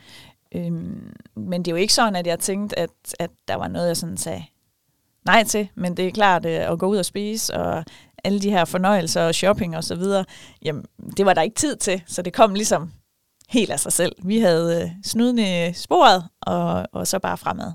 [0.55, 2.89] Øhm, men det er jo ikke sådan, at jeg tænkte, at,
[3.19, 4.45] at der var noget, jeg sådan sagde
[5.25, 5.69] nej til.
[5.75, 7.85] Men det er klart, øh, at gå ud og spise, og
[8.23, 10.25] alle de her fornøjelser og shopping og så videre,
[10.61, 10.85] jamen,
[11.17, 12.03] det var der ikke tid til.
[12.07, 12.91] Så det kom ligesom
[13.49, 14.15] helt af sig selv.
[14.23, 17.71] Vi havde øh, snuden i sporet, og, og så bare fremad.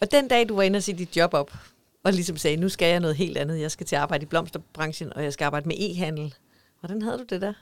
[0.00, 1.52] Og den dag, du var inde og sige dit job op,
[2.04, 3.60] og ligesom sagde, nu skal jeg noget helt andet.
[3.60, 6.34] Jeg skal til at arbejde i blomsterbranchen, og jeg skal arbejde med e-handel.
[6.80, 7.52] Hvordan havde du det der?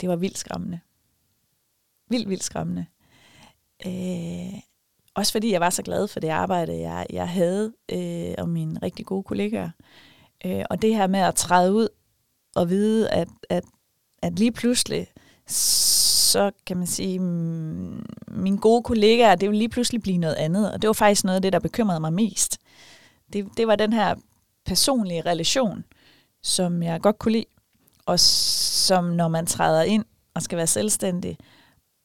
[0.00, 0.80] Det var vildt skræmmende.
[2.10, 2.86] Vildt, vildt skræmmende.
[3.86, 4.60] Øh,
[5.14, 8.80] også fordi jeg var så glad for det arbejde, jeg, jeg havde, øh, og mine
[8.82, 9.70] rigtig gode kollegaer.
[10.44, 11.88] Øh, og det her med at træde ud
[12.54, 13.64] og vide, at, at,
[14.22, 15.06] at lige pludselig,
[15.46, 20.72] så kan man sige, mm, mine gode kollegaer, det vil lige pludselig blive noget andet.
[20.72, 22.58] Og det var faktisk noget af det, der bekymrede mig mest.
[23.32, 24.14] Det, det var den her
[24.66, 25.84] personlige relation,
[26.42, 27.44] som jeg godt kunne lide.
[28.06, 30.04] Og som når man træder ind
[30.34, 31.38] og skal være selvstændig,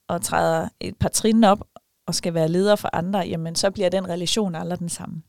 [0.10, 1.64] og træder et par trin op
[2.08, 5.22] og skal være leder for andre, jamen så bliver den relation aldrig den samme.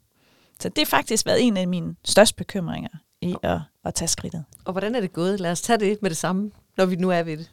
[0.60, 4.44] Så det har faktisk været en af mine største bekymringer i at, at tage skridtet.
[4.64, 5.40] Og hvordan er det gået?
[5.40, 7.50] Lad os tage det med det samme, når vi nu er ved det.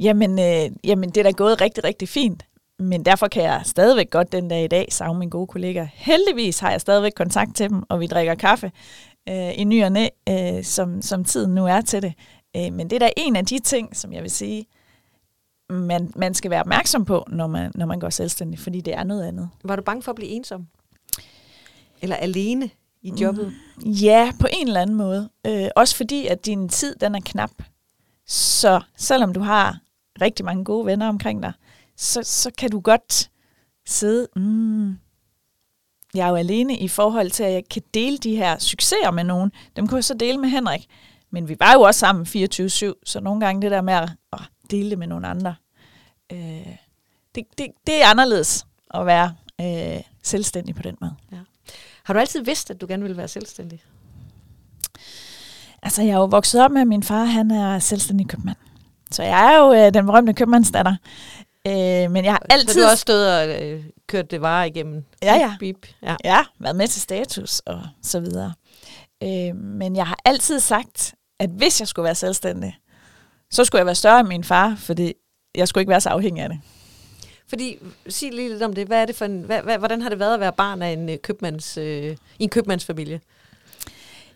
[0.00, 2.44] Jamen, øh, jamen det er da gået rigtig, rigtig fint.
[2.78, 5.86] Men derfor kan jeg stadigvæk godt den dag i dag savne mine gode kollegaer.
[5.94, 8.72] Heldigvis har jeg stadigvæk kontakt til dem, og vi drikker kaffe
[9.28, 12.14] øh, i ny og næ, øh, som, som tiden nu er til det.
[12.56, 14.66] Øh, men det er da en af de ting, som jeg vil sige,
[15.70, 19.04] man, man skal være opmærksom på, når man, når man går selvstændig, fordi det er
[19.04, 19.48] noget andet.
[19.64, 20.66] Var du bange for at blive ensom?
[22.02, 22.70] Eller alene
[23.02, 23.52] i jobbet?
[23.76, 25.28] Mm, ja, på en eller anden måde.
[25.46, 27.50] Øh, også fordi, at din tid den er knap.
[28.26, 29.80] Så selvom du har
[30.20, 31.52] rigtig mange gode venner omkring dig,
[31.96, 33.30] så, så kan du godt
[33.86, 34.98] sidde, mm,
[36.14, 39.24] jeg er jo alene i forhold til, at jeg kan dele de her succeser med
[39.24, 39.52] nogen.
[39.76, 40.86] Dem kunne jeg så dele med Henrik.
[41.30, 44.10] Men vi var jo også sammen 24-7, så nogle gange det der med at,
[44.70, 45.54] dele det med nogle andre,
[46.32, 46.76] øh,
[47.34, 51.14] det, det, det er anderledes at være øh, selvstændig på den måde.
[51.32, 51.38] Ja.
[52.02, 53.82] Har du altid vidst, at du gerne ville være selvstændig?
[55.82, 58.56] Altså, jeg er jo vokset op med, at min far han er selvstændig købmand.
[59.12, 60.96] Så jeg er jo øh, den berømte købmandsdatter.
[61.66, 62.68] Øh, men jeg har altid...
[62.68, 65.04] Så du har også stået og øh, kørt det varer igennem?
[65.22, 65.56] Ja, ja.
[65.60, 65.86] Bip.
[66.02, 66.16] ja.
[66.24, 68.52] Ja, været med til status og så videre.
[69.22, 72.76] Øh, men jeg har altid sagt, at hvis jeg skulle være selvstændig,
[73.50, 75.12] så skulle jeg være større end min far, fordi
[75.54, 76.60] jeg skulle ikke være så afhængig af det.
[77.48, 78.86] Fordi, sig lige lidt om det.
[78.86, 80.90] Hvad er det for en, hvad, hvad, hvordan har det været at være barn af
[80.92, 83.20] en øh, købmands, øh, en købmandsfamilie?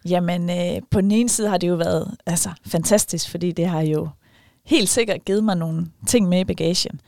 [0.09, 3.81] Jamen, øh, på den ene side har det jo været altså, fantastisk, fordi det har
[3.81, 4.09] jo
[4.67, 7.01] helt sikkert givet mig nogle ting med i bagagen.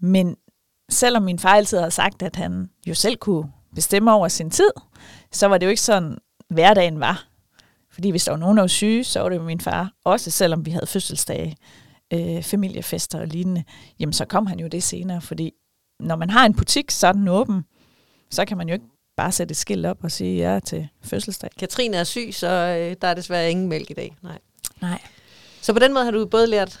[0.00, 0.36] Men
[0.90, 4.70] selvom min far altid har sagt, at han jo selv kunne bestemme over sin tid,
[5.32, 6.18] så var det jo ikke sådan,
[6.48, 7.28] hverdagen var.
[7.90, 9.92] Fordi hvis der var nogen, der var syge, så var det jo min far.
[10.04, 11.56] Også selvom vi havde fødselsdage,
[12.12, 13.64] øh, familiefester og lignende.
[14.00, 15.52] Jamen så kom han jo det senere, fordi
[16.00, 17.64] når man har en butik, så er den åben.
[18.30, 21.50] Så kan man jo ikke bare sætte et skilt op og sige ja til fødselsdag.
[21.58, 24.16] Katrine er syg, så øh, der er desværre ingen mælk i dag.
[24.22, 24.38] Nej.
[24.80, 25.00] Nej.
[25.60, 26.80] Så på den måde har du både lært,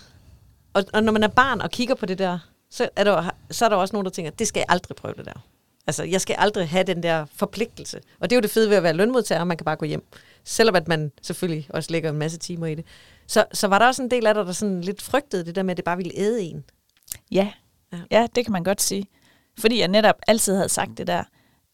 [0.72, 2.38] og, og når man er barn og kigger på det der,
[2.70, 5.14] så er, der, så er der også nogen, der tænker, det skal jeg aldrig prøve
[5.16, 5.44] det der.
[5.86, 8.00] Altså, jeg skal aldrig have den der forpligtelse.
[8.20, 10.06] Og det er jo det fede ved at være lønmodtager, man kan bare gå hjem.
[10.44, 12.84] Selvom at man selvfølgelig også lægger en masse timer i det.
[13.26, 15.62] Så, så var der også en del af dig, der sådan lidt frygtede det der
[15.62, 16.64] med, at det bare ville æde en?
[17.30, 17.52] Ja.
[17.92, 19.06] ja, ja det kan man godt sige.
[19.58, 21.24] Fordi jeg netop altid havde sagt det der,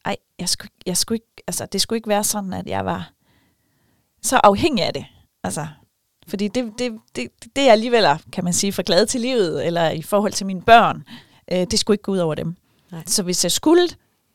[0.05, 3.11] ej, jeg skulle, jeg skulle ikke, altså, det skulle ikke være sådan, at jeg var
[4.23, 5.07] så afhængig af det.
[5.45, 5.67] Altså,
[6.27, 9.91] fordi det, det, det, det er alligevel, kan man sige, for glad til livet, eller
[9.91, 11.05] i forhold til mine børn,
[11.53, 12.57] øh, det skulle ikke gå ud over dem.
[12.93, 13.03] Nej.
[13.07, 13.89] Så hvis jeg skulle,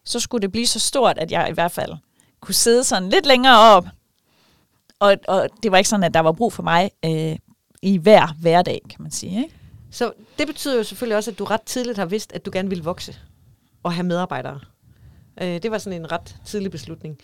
[0.05, 1.91] så skulle det blive så stort, at jeg i hvert fald
[2.39, 3.87] kunne sidde sådan lidt længere op.
[4.99, 7.35] Og, og det var ikke sådan, at der var brug for mig øh,
[7.81, 9.43] i hver hverdag, kan man sige.
[9.43, 9.55] Ikke?
[9.91, 12.69] Så det betyder jo selvfølgelig også, at du ret tidligt har vidst, at du gerne
[12.69, 13.15] ville vokse
[13.83, 14.59] og have medarbejdere.
[15.41, 17.17] Øh, det var sådan en ret tidlig beslutning.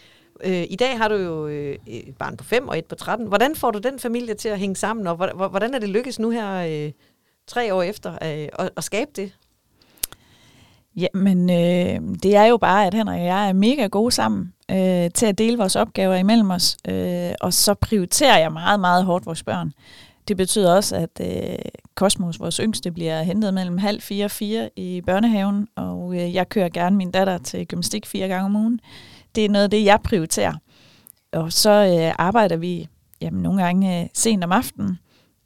[0.43, 3.27] Øh, I dag har du jo øh, et barn på 5 og et på 13.
[3.27, 6.29] Hvordan får du den familie til at hænge sammen, og hvordan er det lykkes nu
[6.29, 6.91] her øh,
[7.47, 9.31] tre år efter øh, at, at skabe det?
[10.97, 15.11] Jamen, øh, det er jo bare, at Henrik og jeg er mega gode sammen øh,
[15.11, 19.25] til at dele vores opgaver imellem os, øh, og så prioriterer jeg meget, meget hårdt
[19.25, 19.73] vores børn.
[20.27, 25.01] Det betyder også, at øh, vores yngste, bliver hentet mellem halv fire og fire i
[25.05, 28.79] børnehaven, og øh, jeg kører gerne min datter til gymnastik fire gange om ugen.
[29.35, 30.53] Det er noget af det, jeg prioriterer.
[31.31, 32.87] Og så øh, arbejder vi
[33.21, 34.99] jamen, nogle gange øh, sent om aftenen.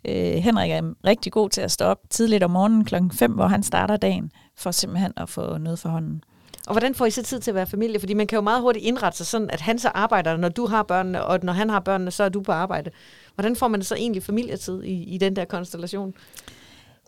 [0.06, 3.48] Øh, Henrik er rigtig god til at stå op tidligt om morgenen klokken 5, hvor
[3.48, 6.24] han starter dagen, for simpelthen at få noget for hånden.
[6.68, 8.00] Og hvordan får I så tid til at være familie?
[8.00, 10.66] Fordi man kan jo meget hurtigt indrette sig sådan, at han så arbejder, når du
[10.66, 12.92] har børnene, og når han har børnene, så er du på arbejde.
[13.36, 16.14] Hvordan får man så egentlig familietid i, i den der konstellation?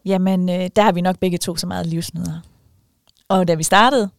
[0.05, 2.41] Jamen, øh, der har vi nok begge to så meget livsnyder.
[3.29, 4.09] Og da vi startede,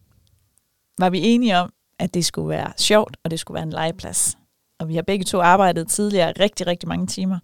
[0.99, 4.39] var vi enige om, at det skulle være sjovt, og det skulle være en legeplads.
[4.81, 7.39] Og vi har begge to arbejdet tidligere rigtig, rigtig mange timer.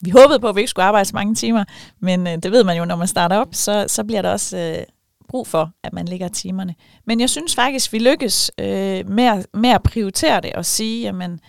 [0.00, 1.64] Vi håbede på, at vi ikke skulle arbejde så mange timer,
[2.00, 4.58] men øh, det ved man jo, når man starter op, så, så bliver der også
[4.58, 4.84] øh,
[5.28, 6.74] brug for, at man lægger timerne.
[7.06, 11.02] Men jeg synes faktisk, vi lykkes øh, med, at, med at prioritere det og sige,
[11.02, 11.40] jamen,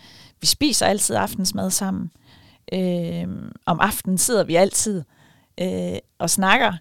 [0.41, 2.11] vi spiser altid aftensmad sammen.
[2.73, 3.27] Øh,
[3.65, 5.03] om aftenen sidder vi altid
[5.61, 6.73] øh, og snakker,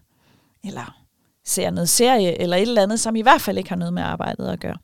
[0.65, 0.97] eller
[1.45, 4.03] ser noget serie, eller et eller andet, som i hvert fald ikke har noget med
[4.03, 4.77] arbejdet at gøre.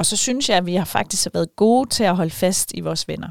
[0.00, 2.80] Og så synes jeg, at vi har faktisk været gode til at holde fast i
[2.80, 3.28] vores venner.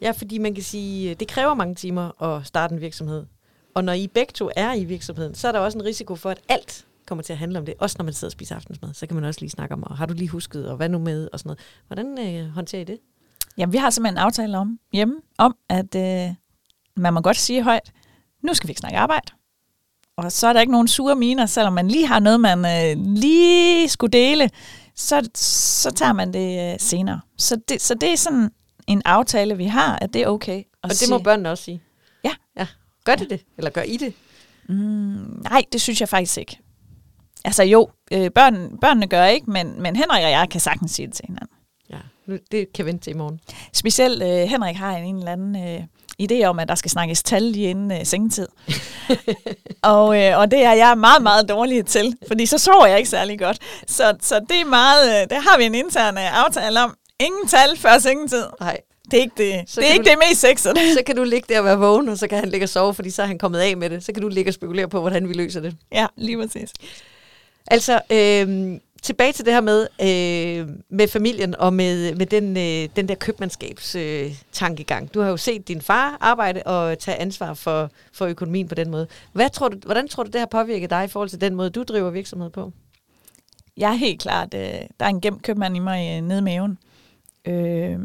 [0.00, 3.26] Ja, fordi man kan sige, det kræver mange timer at starte en virksomhed.
[3.74, 6.30] Og når I begge to er i virksomheden, så er der også en risiko for,
[6.30, 7.74] at alt kommer til at handle om det.
[7.78, 9.96] Også når man sidder og spiser aftensmad, så kan man også lige snakke om, og
[9.96, 11.60] har du lige husket, og hvad nu med, og sådan noget.
[11.86, 12.98] Hvordan øh, håndterer I det?
[13.58, 16.34] Jamen, vi har simpelthen en aftale om hjemme, om at øh,
[16.96, 17.92] man må godt sige højt,
[18.42, 19.32] nu skal vi ikke snakke arbejde.
[20.16, 23.04] Og så er der ikke nogen sure miner, selvom man lige har noget, man øh,
[23.06, 24.50] lige skulle dele,
[24.94, 27.20] så, så tager man det øh, senere.
[27.38, 28.50] Så det, så det er sådan
[28.86, 30.58] en aftale, vi har, at det er okay.
[30.58, 31.10] At og det sige.
[31.10, 31.82] må børnene også sige?
[32.24, 32.32] Ja.
[32.56, 32.66] ja.
[33.04, 33.44] Gør det det?
[33.58, 34.14] Eller gør I det?
[34.68, 34.74] Mm,
[35.44, 36.58] nej, det synes jeg faktisk ikke.
[37.44, 41.06] Altså jo, øh, børn, børnene gør ikke, men, men Henrik og jeg kan sagtens sige
[41.06, 41.56] det til hinanden.
[41.90, 41.98] Ja,
[42.52, 43.40] det kan vente til i morgen.
[43.72, 45.84] Specielt øh, Henrik har en, en eller anden øh,
[46.30, 48.48] idé om, at der skal snakkes tal lige inden øh, sengetid.
[49.82, 53.10] og, øh, og det er jeg meget, meget dårlig til, fordi så sover jeg ikke
[53.10, 53.58] særlig godt.
[53.86, 56.96] Så, så det er meget, øh, det har vi en intern øh, aftale om.
[57.20, 58.44] Ingen tal før sengetid.
[58.60, 58.80] Nej.
[59.10, 60.74] Det er ikke det, så det, er ikke du, det mest sexede.
[60.96, 62.94] Så kan du ligge der og være vågen, og så kan han ligge og sove,
[62.94, 64.04] fordi så er han kommet af med det.
[64.04, 65.76] Så kan du ligge og spekulere på, hvordan vi løser det.
[65.92, 66.70] Ja, lige præcis.
[67.66, 72.96] Altså, øh, tilbage til det her med, øh, med familien og med, med den, øh,
[72.96, 75.02] den der købmandskabstankegang.
[75.04, 78.74] Øh, du har jo set din far arbejde og tage ansvar for, for økonomien på
[78.74, 79.06] den måde.
[79.32, 81.70] Hvad tror du, hvordan tror du, det har påvirket dig i forhold til den måde,
[81.70, 82.72] du driver virksomhed på?
[83.76, 86.42] Jeg er helt klart, øh, der er en gemt købmand i mig øh, nede i
[86.42, 86.78] maven.
[87.44, 87.98] Øh,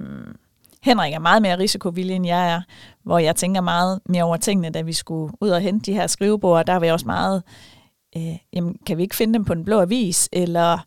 [0.81, 2.61] Henrik er meget mere risikovillig, end jeg er,
[3.03, 6.07] hvor jeg tænker meget mere over tingene, da vi skulle ud og hente de her
[6.07, 6.65] skrivebord.
[6.65, 7.43] Der var jeg også meget,
[8.17, 10.77] øh, jamen, kan vi ikke finde dem på en blå avis, eller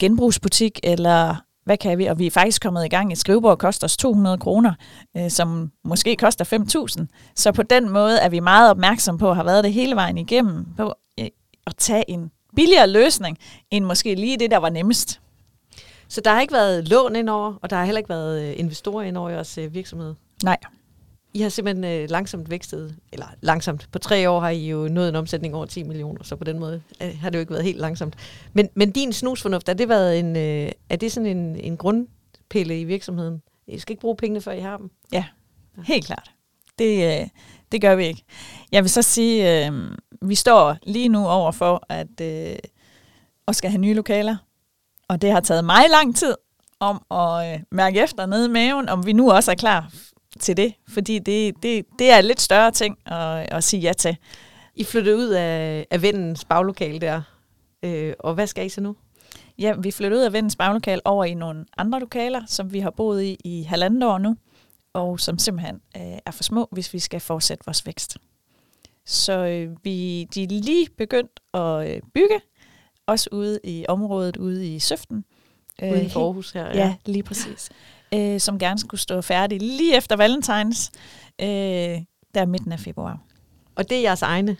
[0.00, 2.06] genbrugsbutik, eller hvad kan vi?
[2.06, 3.12] Og vi er faktisk kommet i gang.
[3.12, 4.74] Et skrivebord koster os 200 kroner,
[5.16, 6.44] øh, som måske koster
[7.00, 7.32] 5.000.
[7.36, 10.18] Så på den måde er vi meget opmærksom på, at have været det hele vejen
[10.18, 11.26] igennem, på øh,
[11.66, 13.38] at tage en billigere løsning,
[13.70, 15.20] end måske lige det, der var nemmest.
[16.08, 19.02] Så der har ikke været lån indover, og der har heller ikke været øh, investorer
[19.02, 20.14] indover i jeres øh, virksomhed?
[20.44, 20.56] Nej.
[21.34, 25.08] I har simpelthen øh, langsomt vækstet, eller langsomt, på tre år har I jo nået
[25.08, 27.64] en omsætning over 10 millioner, så på den måde øh, har det jo ikke været
[27.64, 28.16] helt langsomt.
[28.52, 32.80] Men, men din snusfornuft, er det, været en, øh, er det sådan en, en grundpille
[32.80, 33.42] i virksomheden?
[33.66, 34.90] I skal ikke bruge pengene, før I har dem?
[35.12, 35.24] Ja,
[35.84, 36.30] helt klart.
[36.78, 37.28] Det, øh,
[37.72, 38.24] det gør vi ikke.
[38.72, 39.72] Jeg vil så sige, øh,
[40.22, 42.56] vi står lige nu over for at, øh,
[43.48, 44.36] at skal have nye lokaler.
[45.08, 46.34] Og det har taget mig lang tid
[46.80, 49.90] om at øh, mærke efter nede i maven, om vi nu også er klar
[50.40, 50.74] til det.
[50.88, 54.16] Fordi det, det, det er en lidt større ting at, at sige ja til.
[54.74, 57.22] I flyttede ud af, af vennens baglokale der.
[57.82, 58.96] Øh, og hvad skal I så nu?
[59.58, 62.90] Ja, vi flyttede ud af vennens baglokale over i nogle andre lokaler, som vi har
[62.90, 64.36] boet i i halvandet år nu,
[64.92, 68.16] og som simpelthen øh, er for små, hvis vi skal fortsætte vores vækst.
[69.06, 72.40] Så øh, vi, de er lige begyndt at øh, bygge,
[73.06, 75.24] også ude i området, ude i Søften.
[75.82, 76.76] Ude i Aarhus her, ja.
[76.76, 77.70] Ja, lige præcis.
[78.14, 80.90] Øh, som gerne skulle stå færdig lige efter Valentines,
[81.40, 81.46] øh,
[82.34, 83.18] der midten af februar.
[83.74, 84.56] Og det er jeres egne?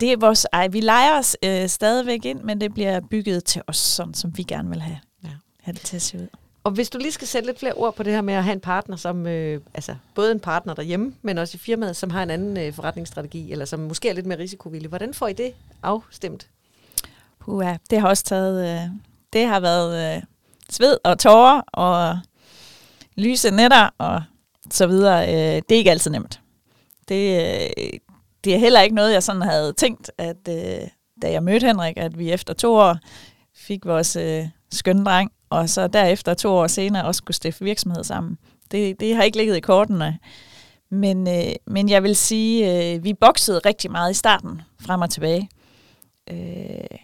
[0.00, 3.62] Det er vores ej, Vi leger os øh, stadigvæk ind, men det bliver bygget til
[3.66, 5.28] os, sådan som vi gerne vil have, ja.
[5.62, 6.28] have det til at se ud.
[6.64, 8.52] Og hvis du lige skal sætte lidt flere ord på det her med at have
[8.52, 12.22] en partner, som øh, altså både en partner derhjemme, men også i firmaet, som har
[12.22, 14.88] en anden øh, forretningsstrategi, eller som måske er lidt mere risikovillig.
[14.88, 16.48] Hvordan får I det afstemt?
[17.40, 18.90] Puha, det har også taget, øh,
[19.32, 20.22] det har været øh,
[20.70, 22.18] sved og tårer og
[23.16, 24.22] lyse netter og
[24.70, 25.28] så videre.
[25.28, 26.40] Øh, det er ikke altid nemt.
[27.08, 27.98] Det, øh,
[28.44, 30.88] det er heller ikke noget, jeg sådan havde tænkt, at øh,
[31.22, 32.96] da jeg mødte Henrik, at vi efter to år
[33.56, 38.04] fik vores øh, skønne dreng, og så derefter to år senere også skulle stifte virksomhed
[38.04, 38.38] sammen.
[38.70, 40.18] Det, det har ikke ligget i kortene.
[40.90, 45.10] Men, øh, men jeg vil sige, øh, vi boksede rigtig meget i starten, frem og
[45.10, 45.48] tilbage.
[46.30, 46.98] Øh,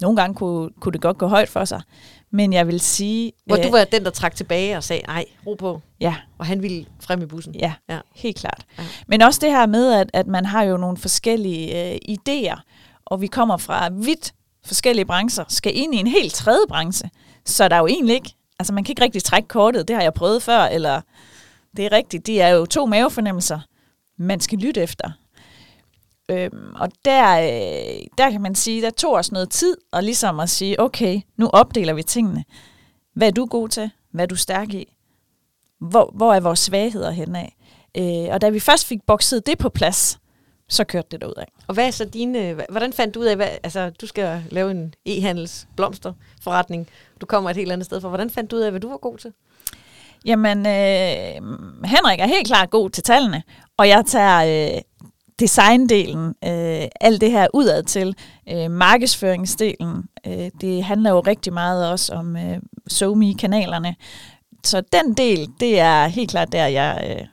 [0.00, 1.82] nogle gange kunne, kunne det godt gå højt for sig.
[2.30, 3.32] Men jeg vil sige...
[3.46, 5.80] Hvor øh, du var den, der trak tilbage og sagde, nej, ro på.
[6.00, 6.14] Ja.
[6.38, 7.54] Og han ville frem i bussen.
[7.54, 7.98] Ja, ja.
[8.14, 8.66] helt klart.
[8.78, 8.82] Ja.
[9.06, 12.60] Men også det her med, at, at man har jo nogle forskellige øh, idéer,
[13.06, 14.34] og vi kommer fra vidt
[14.66, 17.10] forskellige brancher, skal ind i en helt tredje branche.
[17.44, 18.34] Så der er jo egentlig ikke...
[18.58, 19.88] Altså, man kan ikke rigtig trække kortet.
[19.88, 21.00] Det har jeg prøvet før, eller...
[21.76, 22.26] Det er rigtigt.
[22.26, 23.60] Det er jo to mavefornemmelser,
[24.18, 25.10] man skal lytte efter.
[26.30, 30.40] Øhm, og der, øh, der kan man sige, der tog os noget tid, og ligesom
[30.40, 32.44] at sige, okay, nu opdeler vi tingene.
[33.14, 33.90] Hvad er du god til?
[34.12, 34.94] Hvad er du stærk i?
[35.80, 37.46] Hvor, hvor er vores svagheder henad?
[37.96, 40.18] Øh, og da vi først fik bokset det på plads,
[40.68, 41.52] så kørte det derud af.
[41.66, 44.70] Og hvad er så dine, hvordan fandt du ud af, hvad, altså du skal lave
[44.70, 46.88] en e-handels blomsterforretning,
[47.20, 48.08] du kommer et helt andet sted fra.
[48.08, 49.32] Hvordan fandt du ud af, hvad du var god til?
[50.24, 53.42] Jamen, øh, Henrik er helt klart god til tallene,
[53.76, 54.80] og jeg tager øh,
[55.38, 58.16] designdelen, øh, alt det her udad til,
[58.48, 63.96] øh, markedsføringsdelen, øh, det handler jo rigtig meget også om øh, SoMe-kanalerne.
[64.64, 67.26] Så den del, det er helt klart der, jeg øh,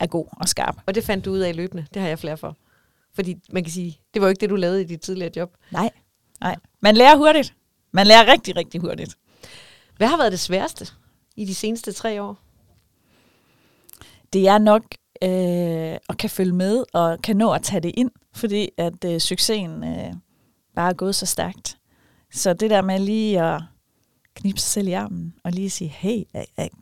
[0.00, 0.76] er god og skarp.
[0.86, 2.56] Og det fandt du ud af løbende, det har jeg flere for.
[3.14, 5.56] Fordi man kan sige, det var jo ikke det, du lavede i dit tidligere job.
[5.70, 5.90] Nej,
[6.40, 6.56] nej.
[6.80, 7.54] Man lærer hurtigt.
[7.92, 9.16] Man lærer rigtig, rigtig hurtigt.
[9.96, 10.86] Hvad har været det sværeste
[11.36, 12.38] i de seneste tre år?
[14.32, 14.82] Det er nok
[15.22, 19.20] øh, og kan følge med og kan nå at tage det ind, fordi at øh,
[19.20, 20.12] succesen øh,
[20.74, 21.78] bare er gået så stærkt.
[22.32, 23.62] Så det der med lige at
[24.34, 26.22] knibe sig selv i armen og lige sige, hey,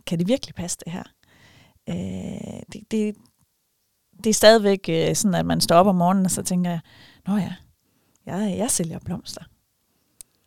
[0.07, 1.03] kan det virkelig passe det her?
[1.88, 3.14] Øh, det, det,
[4.25, 6.81] det er stadigvæk øh, sådan, at man står op om morgenen, og så tænker jeg,
[7.27, 7.55] nå ja,
[8.27, 9.42] jeg, jeg sælger blomster.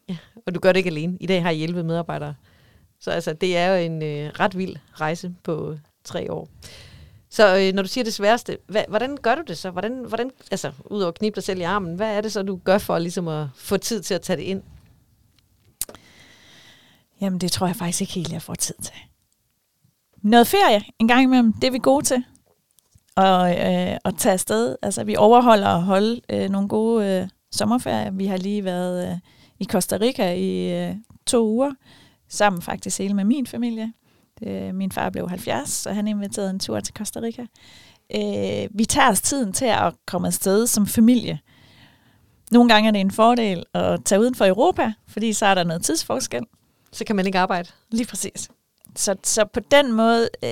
[0.10, 1.18] Ja, og du gør det ikke alene.
[1.22, 2.36] I dag har I hjælpet medarbejdere.
[3.00, 6.50] Så altså, det er jo en øh, ret vild rejse på øh, tre år.
[7.30, 9.72] Så øh, når du siger det sværeste, hvad, hvordan gør du det så?
[9.72, 12.60] Hvordan, hvordan, altså, udover at knibe dig selv i armen, hvad er det så, du
[12.64, 14.64] gør for ligesom at få tid til at tage det ind?
[17.22, 18.96] Jamen, det tror jeg faktisk ikke helt, jeg får tid til.
[20.22, 22.24] Noget ferie en gang imellem, det er vi gode til.
[23.16, 24.76] Og øh, at tage afsted.
[24.82, 28.12] Altså, vi overholder at holde øh, nogle gode øh, sommerferier.
[28.12, 29.18] Vi har lige været øh,
[29.60, 31.72] i Costa Rica i øh, to uger,
[32.30, 33.94] sammen faktisk hele med min familie.
[34.40, 37.46] Det, min far blev 70, så han inviterede en tur til Costa Rica.
[38.16, 41.40] Øh, vi tager os tiden til at komme afsted som familie.
[42.52, 45.64] Nogle gange er det en fordel at tage uden for Europa, fordi så er der
[45.64, 46.44] noget tidsforskel.
[46.92, 47.70] Så kan man ikke arbejde.
[47.92, 48.50] Lige præcis.
[48.96, 50.50] Så, så på den måde øh,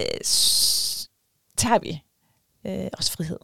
[1.57, 2.03] tager vi
[2.65, 3.37] øh, også frihed.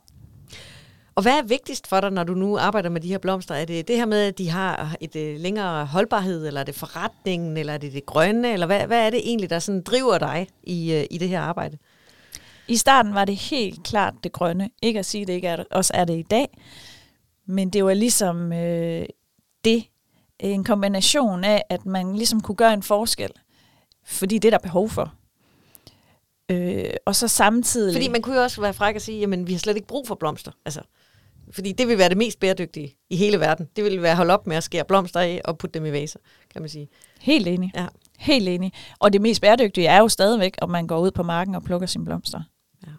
[1.16, 3.56] Og hvad er vigtigst for dig, når du nu arbejder med de her blomster?
[3.56, 6.76] Er det det her med, at de har et øh, længere holdbarhed, eller er det
[6.76, 10.18] forretningen, eller er det det grønne, eller hvad, hvad er det egentlig, der sådan driver
[10.18, 11.78] dig i, øh, i det her arbejde?
[12.68, 14.70] I starten var det helt klart det grønne.
[14.82, 16.48] Ikke at sige, det ikke er, også er det i dag,
[17.46, 19.06] men det var ligesom øh,
[19.66, 19.84] det,
[20.40, 23.32] en kombination af, at man ligesom kunne gøre en forskel,
[24.06, 25.14] fordi det er der behov for.
[26.50, 27.94] Øh, og så samtidig...
[27.94, 30.08] Fordi man kunne jo også være fræk og sige, jamen vi har slet ikke brug
[30.08, 30.52] for blomster.
[30.66, 30.82] Altså,
[31.54, 33.70] fordi det vil være det mest bæredygtige i hele verden.
[33.76, 35.92] Det vil være at holde op med at skære blomster af og putte dem i
[35.92, 36.20] vaser,
[36.54, 36.90] kan man sige.
[37.22, 37.72] Helt enig.
[37.76, 37.88] Ja.
[38.18, 38.74] Helt enig.
[39.00, 41.88] Og det mest bæredygtige er jo stadigvæk, om man går ud på marken og plukker
[41.88, 42.42] sine blomster.
[42.88, 42.92] Ja.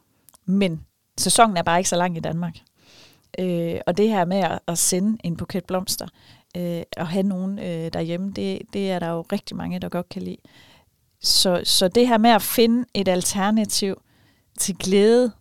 [0.45, 0.85] Men
[1.19, 2.57] sæsonen er bare ikke så lang i Danmark.
[3.39, 6.07] Øh, og det her med at, at sende en buket blomster
[6.57, 10.09] øh, og have nogen øh, derhjemme, det, det er der jo rigtig mange, der godt
[10.09, 10.37] kan lide.
[11.21, 14.03] Så, så det her med at finde et alternativ
[14.59, 15.33] til glæde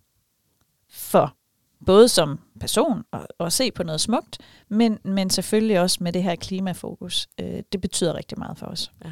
[0.90, 1.36] for
[1.86, 6.22] både som person og, og se på noget smukt, men, men selvfølgelig også med det
[6.22, 7.28] her klimafokus.
[7.40, 8.92] Øh, det betyder rigtig meget for os.
[9.04, 9.10] Ja.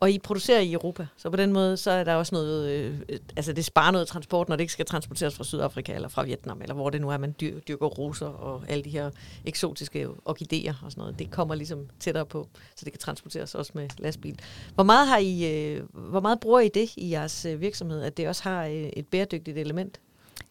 [0.00, 3.00] Og I producerer i Europa, så på den måde, så er der også noget, øh,
[3.36, 6.62] altså det sparer noget transport, når det ikke skal transporteres fra Sydafrika eller fra Vietnam,
[6.62, 9.10] eller hvor det nu er, man dyr, dyrker roser og alle de her
[9.44, 11.18] eksotiske orkideer og sådan noget.
[11.18, 14.40] Det kommer ligesom tættere på, så det kan transporteres også med lastbil.
[14.74, 18.16] Hvor meget, har I, øh, hvor meget bruger I det i jeres øh, virksomhed, at
[18.16, 20.00] det også har øh, et bæredygtigt element?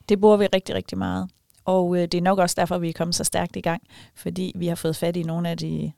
[0.09, 1.29] Det bruger vi rigtig, rigtig meget.
[1.65, 3.81] Og øh, det er nok også derfor, vi er kommet så stærkt i gang,
[4.15, 5.91] fordi vi har fået fat i nogle af de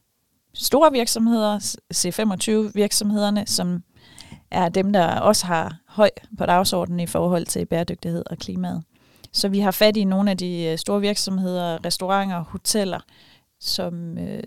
[0.54, 3.84] store virksomheder, C25 virksomhederne, som
[4.52, 8.84] er dem, der også har høj på dagsordenen i forhold til bæredygtighed og klimaet.
[9.34, 13.00] Så vi har fat i nogle af de øh, store virksomheder, restauranter, hoteller,
[13.60, 14.43] som, øh,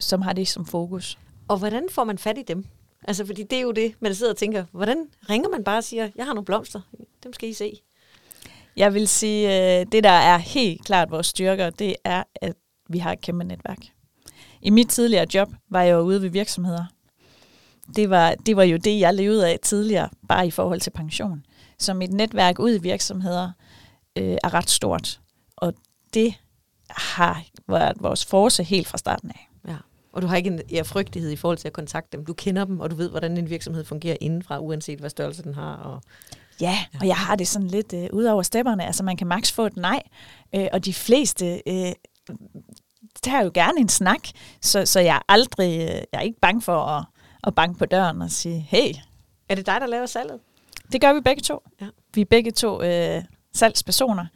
[0.00, 1.18] som har det som fokus.
[1.48, 2.66] Og hvordan får man fat i dem?
[3.08, 5.84] Altså, fordi det er jo det, man sidder og tænker, hvordan ringer man bare og
[5.84, 6.80] siger, jeg har nogle blomster,
[7.24, 7.80] dem skal I se.
[8.76, 12.54] Jeg vil sige, øh, det der er helt klart vores styrker, det er, at
[12.88, 13.78] vi har et kæmpe netværk.
[14.62, 16.84] I mit tidligere job var jeg jo ude ved virksomheder.
[17.96, 21.44] Det var, det var jo det, jeg levede af tidligere, bare i forhold til pension.
[21.78, 23.50] Så mit netværk ud i virksomheder
[24.18, 25.20] øh, er ret stort.
[25.56, 25.74] Og
[26.14, 26.34] det
[26.90, 29.48] har været vores force helt fra starten af.
[29.68, 29.76] Ja.
[30.12, 32.26] Og du har ikke en ja, frygtighed i forhold til at kontakte dem.
[32.26, 35.54] Du kender dem, og du ved, hvordan en virksomhed fungerer indenfra, uanset hvad størrelse den
[35.54, 35.74] har.
[35.74, 36.02] Og
[36.60, 38.84] Ja, og jeg har det sådan lidt øh, ud over stepperne.
[38.84, 40.02] Altså man kan maks få et nej,
[40.54, 41.92] øh, og de fleste øh,
[43.22, 44.28] tager jo gerne en snak,
[44.62, 47.04] så, så jeg er aldrig, øh, jeg er ikke bange for at,
[47.44, 48.94] at banke på døren og sige, hey.
[49.48, 50.40] Er det dig, der laver salget?
[50.92, 51.58] Det gør vi begge to.
[51.80, 51.86] Ja.
[52.14, 54.26] Vi er begge to øh, salgspersoner.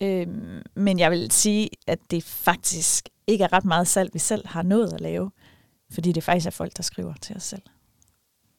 [0.00, 0.26] Øh,
[0.74, 4.62] men jeg vil sige, at det faktisk ikke er ret meget salg, vi selv har
[4.62, 5.30] nået at lave.
[5.92, 7.62] Fordi det faktisk er folk, der skriver til os selv.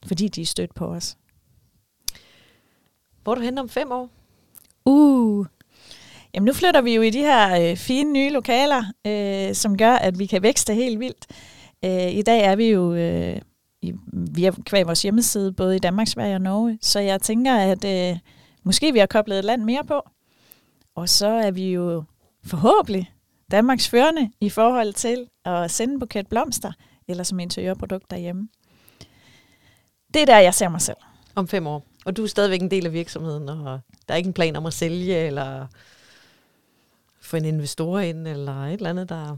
[0.06, 1.18] Fordi de er stødt på os.
[3.24, 4.10] Hvor er du henne om fem år?
[4.86, 5.46] Uh,
[6.34, 9.92] Jamen nu flytter vi jo i de her øh, fine nye lokaler, øh, som gør,
[9.92, 11.28] at vi kan vækste helt vildt.
[11.86, 13.42] Øh, I dag er vi jo øh,
[13.82, 16.78] i, via kvæg vores hjemmeside, både i Danmark, Sverige og Norge.
[16.82, 18.18] Så jeg tænker, at øh,
[18.64, 20.02] måske vi har koblet et land mere på.
[20.96, 22.04] Og så er vi jo
[22.46, 23.12] forhåbentlig
[23.52, 26.72] Danmarks førende i forhold til at sende en buket blomster,
[27.08, 28.48] eller som interiørprodukt derhjemme.
[30.14, 30.98] Det er der, jeg ser mig selv.
[31.36, 31.91] Om fem år.
[32.06, 34.66] Og du er stadigvæk en del af virksomheden, og der er ikke en plan om
[34.66, 35.68] at sælge, eller
[37.22, 39.38] få en investor ind, eller et eller andet, der...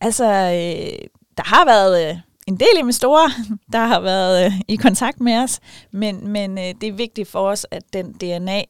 [0.00, 2.16] Altså, øh, der har været øh,
[2.46, 3.28] en del investorer,
[3.72, 5.60] der har været øh, i kontakt med os,
[5.90, 8.62] men, men øh, det er vigtigt for os, at den DNA,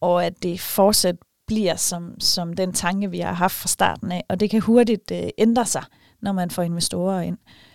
[0.00, 4.24] og at det fortsat bliver som, som den tanke, vi har haft fra starten af,
[4.28, 5.84] og det kan hurtigt øh, ændre sig,
[6.20, 7.38] når man får investorer ind.
[7.46, 7.71] Øh,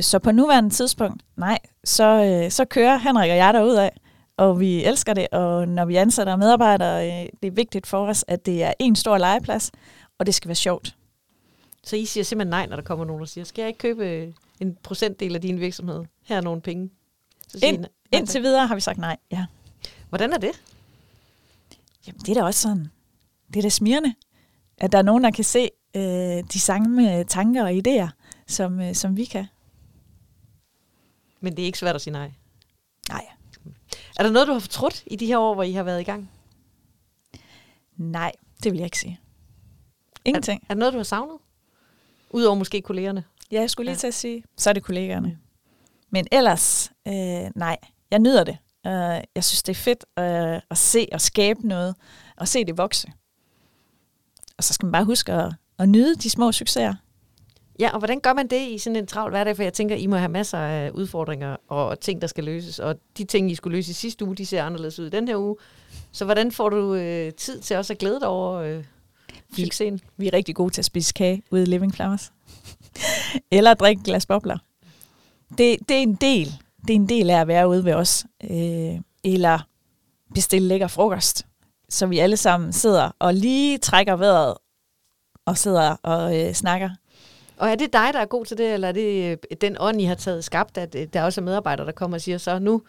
[0.00, 4.00] så på nuværende tidspunkt, nej, så, øh, så kører Henrik og jeg derud af,
[4.36, 8.24] og vi elsker det, og når vi ansætter medarbejdere, øh, det er vigtigt for os,
[8.28, 9.70] at det er en stor legeplads,
[10.18, 10.96] og det skal være sjovt.
[11.84, 14.34] Så I siger simpelthen nej, når der kommer nogen og siger, skal jeg ikke købe
[14.60, 16.04] en procentdel af din virksomhed?
[16.24, 16.90] Her er nogle penge.
[17.48, 19.46] Så Ind, nej, indtil videre har vi sagt nej, ja.
[20.08, 20.62] Hvordan er det?
[22.06, 22.86] Jamen, det er da også sådan,
[23.48, 24.14] det er da smirrende,
[24.78, 26.02] at der er nogen, der kan se øh,
[26.52, 28.08] de samme tanker og idéer,
[28.46, 29.46] som, øh, som vi kan.
[31.40, 32.32] Men det er ikke svært at sige nej?
[33.08, 33.26] Nej.
[34.18, 36.04] Er der noget, du har fortrudt i de her år, hvor I har været i
[36.04, 36.30] gang?
[37.96, 38.32] Nej,
[38.62, 39.20] det vil jeg ikke sige.
[40.24, 40.60] Ingenting.
[40.62, 41.36] Er, er der noget, du har savnet?
[42.30, 43.24] Udover måske kollegerne?
[43.52, 43.98] Ja, jeg skulle lige ja.
[43.98, 45.38] til at sige, så er det kollegerne.
[46.10, 47.76] Men ellers, øh, nej,
[48.10, 48.58] jeg nyder det.
[48.84, 48.92] Uh,
[49.34, 51.94] jeg synes, det er fedt uh, at se og skabe noget,
[52.36, 53.12] og se det vokse.
[54.58, 56.94] Og så skal man bare huske at, at nyde de små succeser.
[57.78, 59.56] Ja, og hvordan gør man det i sådan en travl hverdag?
[59.56, 62.78] For jeg tænker, I må have masser af udfordringer og ting, der skal løses.
[62.78, 65.28] Og de ting, I skulle løse i sidste uge, de ser anderledes ud i den
[65.28, 65.56] her uge.
[66.12, 68.84] Så hvordan får du øh, tid til også at glæde dig over øh,
[69.56, 69.94] succesen?
[69.94, 72.32] Vi, vi er rigtig gode til at spise kage ude i Living Flowers.
[73.50, 74.58] Eller drikke glas bobler.
[75.58, 76.46] Det, det er en del.
[76.80, 78.26] Det er en del af at være ude ved os.
[78.50, 79.58] Øh, eller
[80.34, 81.46] bestille lækker frokost.
[81.88, 84.54] Så vi alle sammen sidder og lige trækker vejret
[85.46, 86.90] og sidder og øh, snakker
[87.58, 90.00] og er det dig, der er god til det, eller er det øh, den ånd,
[90.00, 92.58] I har taget skabt, at øh, der også er medarbejdere, der kommer og siger, så
[92.58, 92.82] nu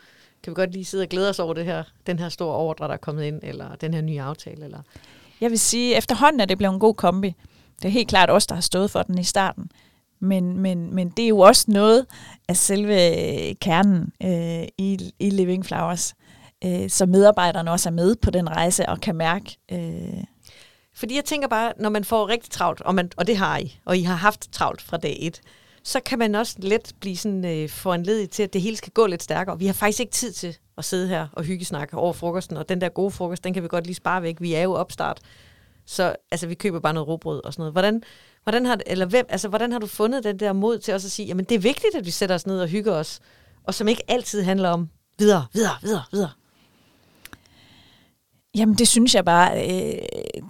[0.44, 2.88] kan vi godt lige sidde og glæde os over det her, den her store ordre,
[2.88, 4.66] der er kommet ind, eller den her nye aftale?
[4.66, 4.80] Eller?
[5.42, 7.36] Jeg vil sige, efterhånden er det blevet en god kombi.
[7.82, 9.72] Det er helt klart os, der har stået for den i starten.
[10.20, 12.06] Men, men, men det er jo også noget
[12.48, 12.94] af selve
[13.50, 16.16] øh, kernen øh, i, i Living Flowers,
[16.66, 20.24] øh, så medarbejderne også er med på den rejse og kan mærke, øh,
[21.00, 23.80] fordi jeg tænker bare, når man får rigtig travlt, og, man, og det har I,
[23.86, 25.42] og I har haft travlt fra dag et,
[25.84, 29.06] så kan man også let blive sådan øh, foranledet til, at det hele skal gå
[29.06, 29.60] lidt stærkere.
[29.60, 32.82] Vi har faktisk ikke tid til at sidde her og hyggesnakke over frokosten, og den
[32.82, 34.36] der gode frokost, den kan vi godt lige spare væk.
[34.40, 35.20] Vi er jo opstart.
[35.86, 37.74] Så altså, vi køber bare noget råbrød og sådan noget.
[37.74, 38.04] Hvordan,
[38.44, 41.12] hvordan, har, eller hvem, altså, hvordan har du fundet den der mod til også at
[41.12, 43.20] sige, jamen det er vigtigt, at vi sætter os ned og hygger os,
[43.64, 44.90] og som ikke altid handler om
[45.20, 46.30] videre, videre, videre, videre.
[48.56, 50.02] Jamen, det synes jeg bare, øh,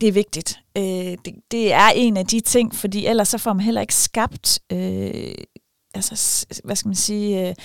[0.02, 0.60] det er vigtigt.
[0.78, 0.84] Øh,
[1.26, 4.60] det, det er en af de ting, fordi ellers så får man heller ikke skabt,
[4.72, 5.34] øh,
[5.94, 7.56] altså, hvad skal man sige, øh,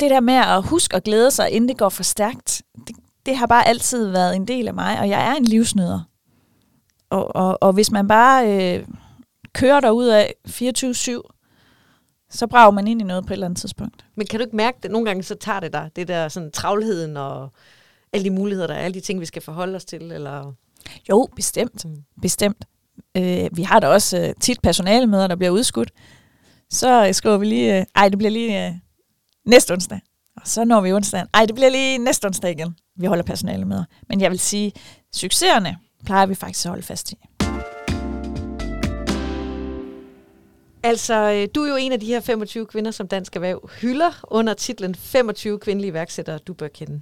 [0.00, 2.96] det der med at huske og glæde sig, inden det går for stærkt, det,
[3.26, 6.00] det har bare altid været en del af mig, og jeg er en livsnyder.
[7.10, 8.86] Og, og, og hvis man bare øh,
[9.54, 11.34] kører derud af 24-7,
[12.30, 14.04] så brager man ind i noget på et eller andet tidspunkt.
[14.14, 14.90] Men kan du ikke mærke det?
[14.90, 17.52] Nogle gange så tager det dig, det der sådan travlheden og
[18.12, 20.12] alle de muligheder, der er, alle de ting, vi skal forholde os til?
[20.12, 20.52] Eller?
[21.08, 21.84] Jo, bestemt.
[21.84, 21.96] Mm.
[22.22, 22.64] Bestemt.
[23.16, 25.90] Øh, vi har da også øh, tit personalemøder, der bliver udskudt.
[26.70, 28.74] Så skriver vi lige, øh, ej, det bliver lige øh,
[29.46, 30.00] næste onsdag.
[30.36, 31.24] Og så når vi onsdag.
[31.34, 32.76] Ej, det bliver lige næste onsdag igen.
[32.96, 33.84] Vi holder personalemøder.
[34.08, 34.72] Men jeg vil sige,
[35.14, 37.16] succeserne plejer vi faktisk at holde fast i.
[40.82, 44.10] Altså, øh, du er jo en af de her 25 kvinder, som Dansk Erhverv hylder
[44.24, 47.00] under titlen 25 kvindelige iværksættere, du bør kende.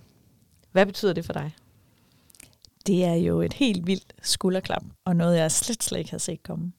[0.76, 1.54] Hvad betyder det for dig?
[2.86, 6.42] Det er jo et helt vildt skulderklap, og noget, jeg slet, slet ikke havde set
[6.42, 6.72] komme.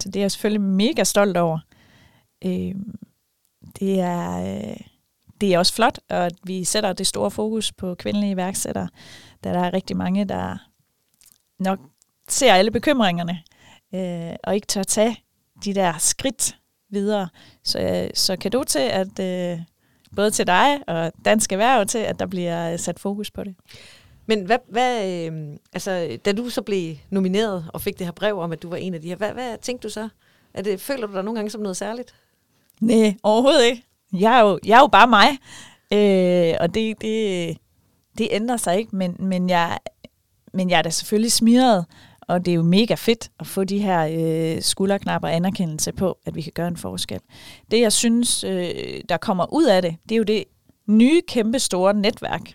[0.00, 1.58] Så det er jeg selvfølgelig mega stolt over.
[2.44, 2.74] Øh,
[3.80, 4.76] det, er, øh,
[5.40, 8.88] det er også flot, at vi sætter det store fokus på kvindelige iværksættere,
[9.44, 10.58] da der er rigtig mange, der
[11.58, 11.78] nok
[12.28, 13.42] ser alle bekymringerne,
[13.94, 15.24] øh, og ikke tør tage
[15.64, 16.58] de der skridt
[16.90, 17.28] videre.
[17.64, 19.60] Så, øh, så kan du til, at øh,
[20.16, 23.54] både til dig og Dansk Erhverv til, at der bliver sat fokus på det.
[24.26, 28.38] Men hvad, hvad øh, altså, da du så blev nomineret og fik det her brev
[28.38, 30.08] om, at du var en af de her, hvad, hvad tænkte du så?
[30.54, 32.14] Er det, føler du dig nogle gange som noget særligt?
[32.80, 33.84] Nej, overhovedet ikke.
[34.12, 35.28] Jeg er jo, jeg er jo bare mig,
[35.92, 37.56] øh, og det, det,
[38.18, 39.78] det ændrer sig ikke, men, men jeg,
[40.52, 41.84] men jeg er da selvfølgelig smiret,
[42.28, 44.08] og det er jo mega fedt at få de her
[44.56, 47.20] øh, skulderknapper og anerkendelse på, at vi kan gøre en forskel.
[47.70, 50.44] Det, jeg synes, øh, der kommer ud af det, det er jo det
[50.86, 52.54] nye, kæmpe store netværk,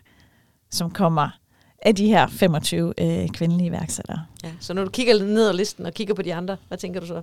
[0.72, 1.30] som kommer
[1.82, 4.26] af de her 25 øh, kvindelige iværksættere.
[4.44, 7.00] Ja, så når du kigger ned ad listen og kigger på de andre, hvad tænker
[7.00, 7.22] du så?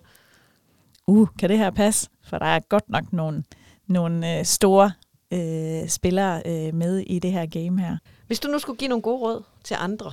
[1.07, 2.09] Uh, kan det her passe?
[2.24, 3.45] For der er godt nok nogle,
[3.86, 4.92] nogle øh, store
[5.32, 7.97] øh, spillere øh, med i det her game her.
[8.26, 10.12] Hvis du nu skulle give nogle gode råd til andre,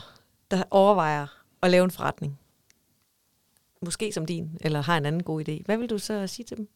[0.51, 1.27] der overvejer
[1.61, 2.39] at lave en forretning,
[3.81, 6.57] måske som din, eller har en anden god idé, hvad vil du så sige til
[6.57, 6.69] dem?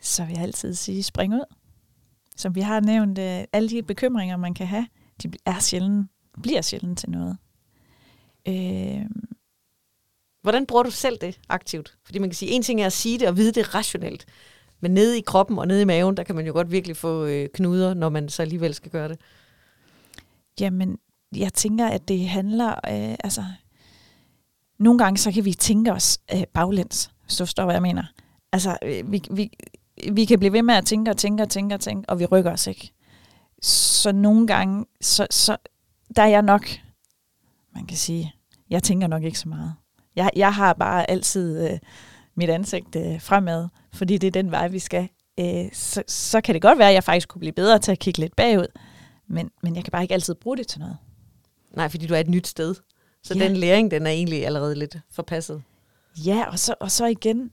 [0.00, 1.44] Så vil jeg altid sige, spring ud.
[2.36, 4.86] Som vi har nævnt, øh, alle de bekymringer, man kan have,
[5.22, 6.10] de er sjældent,
[6.42, 7.36] bliver sjældent til noget.
[8.48, 9.06] Øh,
[10.42, 11.98] Hvordan bruger du selv det aktivt?
[12.04, 14.26] Fordi man kan sige, en ting er at sige det og vide det rationelt,
[14.80, 17.24] men nede i kroppen og nede i maven, der kan man jo godt virkelig få
[17.24, 19.20] øh, knuder, når man så alligevel skal gøre det.
[20.60, 20.98] Jamen,
[21.36, 23.44] jeg tænker, at det handler, øh, altså,
[24.80, 28.04] nogle gange så kan vi tænke os øh, baglæns, hvis du forstår, hvad jeg mener.
[28.52, 29.50] Altså, øh, vi, vi,
[30.12, 32.26] vi kan blive ved med at tænke og tænke og tænke og tænke, og vi
[32.26, 32.92] rykker os ikke.
[33.62, 35.56] Så nogle gange, så, så
[36.16, 36.68] der er jeg nok,
[37.74, 38.34] man kan sige,
[38.70, 39.74] jeg tænker nok ikke så meget.
[40.16, 41.78] Jeg, jeg har bare altid øh,
[42.34, 45.08] mit ansigt øh, fremad, fordi det er den vej, vi skal.
[45.40, 47.98] Øh, så, så kan det godt være, at jeg faktisk kunne blive bedre til at
[47.98, 48.66] kigge lidt bagud,
[49.28, 50.96] men, men jeg kan bare ikke altid bruge det til noget.
[51.76, 52.74] Nej, fordi du er et nyt sted.
[53.22, 53.44] Så Ja.
[53.44, 55.62] den læring, den er egentlig allerede lidt forpasset.
[56.26, 57.50] Ja, og så, og så igen,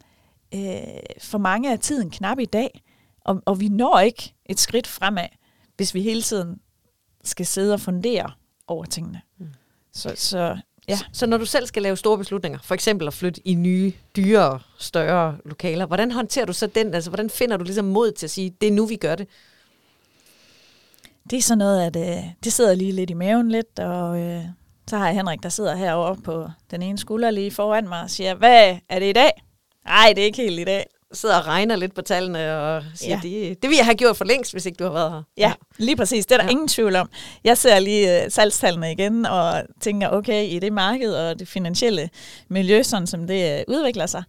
[0.54, 0.78] øh,
[1.22, 2.84] for mange er tiden knap i dag,
[3.22, 5.28] og, og vi når ikke et skridt fremad,
[5.76, 6.60] hvis vi hele tiden
[7.24, 8.32] skal sidde og fundere
[8.68, 9.22] over tingene.
[9.38, 9.48] Mm.
[9.94, 10.58] Så, så
[10.90, 10.98] Ja.
[10.98, 13.94] Så, så når du selv skal lave store beslutninger, for eksempel at flytte i nye,
[14.16, 16.94] dyrere, større lokaler, hvordan håndterer du så den?
[16.94, 19.28] Altså, hvordan finder du ligesom mod til at sige, det er nu, vi gør det?
[21.30, 24.44] det er sådan noget, at øh, det sidder lige lidt i maven lidt, og øh,
[24.90, 28.10] så har jeg Henrik, der sidder herovre på den ene skulder lige foran mig og
[28.10, 29.32] siger, hvad er det i dag?
[29.86, 30.86] Nej, det er ikke helt i dag.
[31.14, 33.20] Sidder og regner lidt på tallene og siger, Ja.
[33.30, 35.22] det, det vil jeg have gjort for længst, hvis ikke du har været her.
[35.38, 36.26] Ja, lige præcis.
[36.26, 36.50] Det er der ja.
[36.52, 37.10] Ingen tvivl om.
[37.44, 42.10] Jeg ser lige uh, salgstallene igen og tænker, okay, i det marked og det finansielle
[42.48, 44.24] miljø, sådan som det uh, udvikler sig,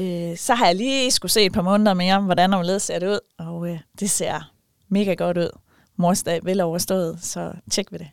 [0.00, 2.98] uh, så har jeg lige skulle se et par måneder mere om, hvordan omledes ser
[2.98, 3.18] det ud.
[3.38, 4.50] Og uh, det ser
[4.88, 5.50] mega godt ud.
[5.96, 8.08] Morsdag vel overstået, så tjek ved det.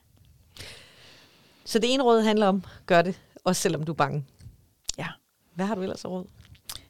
[1.66, 4.26] Så det ene råd handler om, gør det, også selvom du er bange.
[4.98, 5.08] Ja.
[5.56, 6.26] Hvad har du ellers af råd?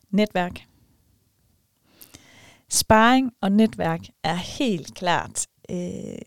[0.09, 0.65] Netværk.
[2.69, 6.17] Sparring og netværk er helt klart øh,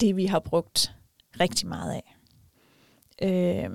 [0.00, 0.94] det, vi har brugt
[1.40, 2.16] rigtig meget af.
[3.22, 3.70] Øh,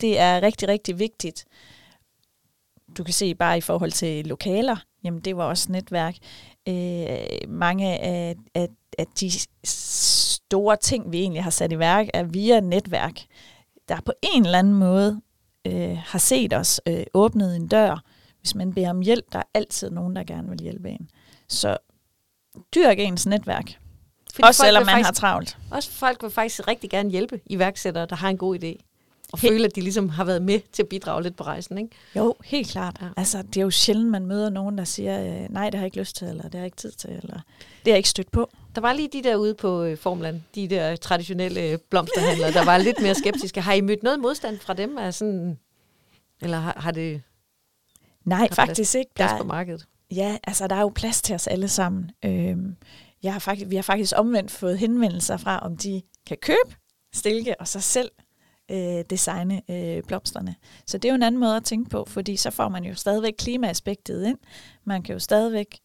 [0.00, 1.44] det er rigtig, rigtig vigtigt.
[2.98, 6.16] Du kan se bare i forhold til lokaler, jamen det var også netværk.
[6.68, 9.30] Øh, mange af, af, af de
[9.64, 13.20] store ting, vi egentlig har sat i værk, er via netværk,
[13.88, 15.20] der på en eller anden måde
[15.66, 18.02] øh, har set os øh, åbnet en dør,
[18.40, 21.10] hvis man beder om hjælp, der er altid nogen, der gerne vil hjælpe en.
[21.48, 21.76] Så
[22.74, 23.78] dyrk ens netværk.
[24.34, 25.58] Fordi Også selvom man faktisk, har travlt.
[25.70, 28.90] Også folk vil faktisk rigtig gerne hjælpe iværksættere, der har en god idé.
[29.32, 31.78] Og Helt- føle, at de ligesom har været med til at bidrage lidt på rejsen,
[31.78, 31.90] ikke?
[32.16, 32.96] Jo, helt klart.
[33.00, 33.06] Ja.
[33.06, 33.12] Ja.
[33.16, 35.86] Altså, det er jo sjældent, man møder nogen, der siger, øh, nej, det har jeg
[35.86, 37.42] ikke lyst til, eller det har jeg ikke tid til, eller det
[37.84, 38.50] har jeg ikke stødt på.
[38.74, 42.64] Der var lige de der ude på øh, Formland, de der traditionelle øh, blomsterhandlere, der
[42.64, 43.60] var lidt mere skeptiske.
[43.60, 44.96] Har I mødt noget modstand fra dem?
[44.96, 45.58] Er sådan,
[46.42, 47.22] eller har, har det
[48.24, 49.10] Nej, plads- faktisk ikke.
[49.14, 49.86] plads Der, på markedet?
[50.10, 52.10] ja, altså, der er jo plads til os alle sammen.
[52.24, 52.76] Øhm,
[53.22, 56.76] jeg har faktisk, vi har faktisk omvendt fået henvendelser fra, om de kan købe
[57.14, 58.10] stilke og så selv
[58.70, 60.54] øh, designe øh, blomsterne.
[60.86, 62.94] Så det er jo en anden måde at tænke på, fordi så får man jo
[62.94, 64.38] stadigvæk klimaaspektet ind.
[64.84, 65.78] Man kan jo stadigvæk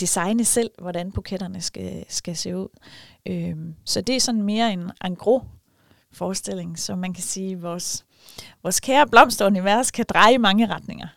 [0.00, 2.68] designe selv, hvordan buketterne skal, skal se ud.
[3.26, 5.42] Øhm, så det er sådan mere en angro
[6.12, 8.04] forestilling, så man kan sige, at vores,
[8.62, 11.08] vores kære blomsterunivers kan dreje i mange retninger.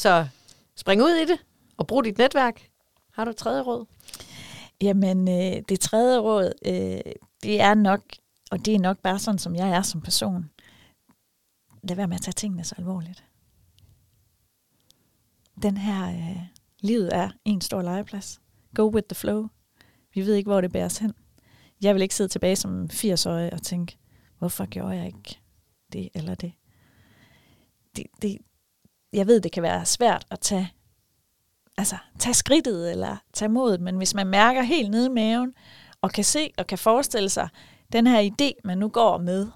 [0.00, 0.28] Så
[0.76, 1.38] spring ud i det,
[1.76, 2.68] og brug dit netværk.
[3.12, 3.86] Har du et tredje råd?
[4.80, 7.12] Jamen, øh, det tredje råd, øh,
[7.42, 8.00] det er nok,
[8.50, 10.50] og det er nok bare sådan, som jeg er som person.
[11.82, 13.24] Lad være med at tage tingene så alvorligt.
[15.62, 16.42] Den her, øh,
[16.80, 18.40] livet er en stor legeplads.
[18.74, 19.48] Go with the flow.
[20.14, 21.12] Vi ved ikke, hvor det bærer os hen.
[21.82, 23.98] Jeg vil ikke sidde tilbage som 80-årig og tænke,
[24.38, 25.40] hvorfor gjorde jeg ikke
[25.92, 26.52] det eller det?
[27.96, 28.38] det, det
[29.12, 30.72] jeg ved, det kan være svært at tage
[31.76, 35.54] altså, tage skridtet eller tage modet, men hvis man mærker helt nede i maven,
[36.00, 37.48] og kan se og kan forestille sig
[37.92, 39.48] den her idé, man nu går med,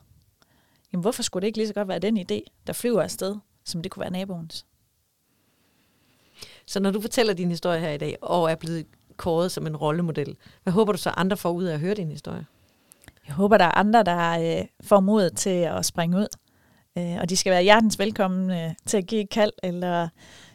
[0.93, 3.83] jamen hvorfor skulle det ikke lige så godt være den idé, der flyver afsted, som
[3.83, 4.67] det kunne være naboens?
[6.67, 8.87] Så når du fortæller din historie her i dag, og er blevet
[9.17, 12.11] kåret som en rollemodel, hvad håber du så andre får ud af at høre din
[12.11, 12.47] historie?
[13.27, 16.27] jeg håber, der er andre, der øh, får mod til at springe ud.
[16.99, 20.09] Øh, og de skal være hjertens velkommen øh, til at give et kald, eller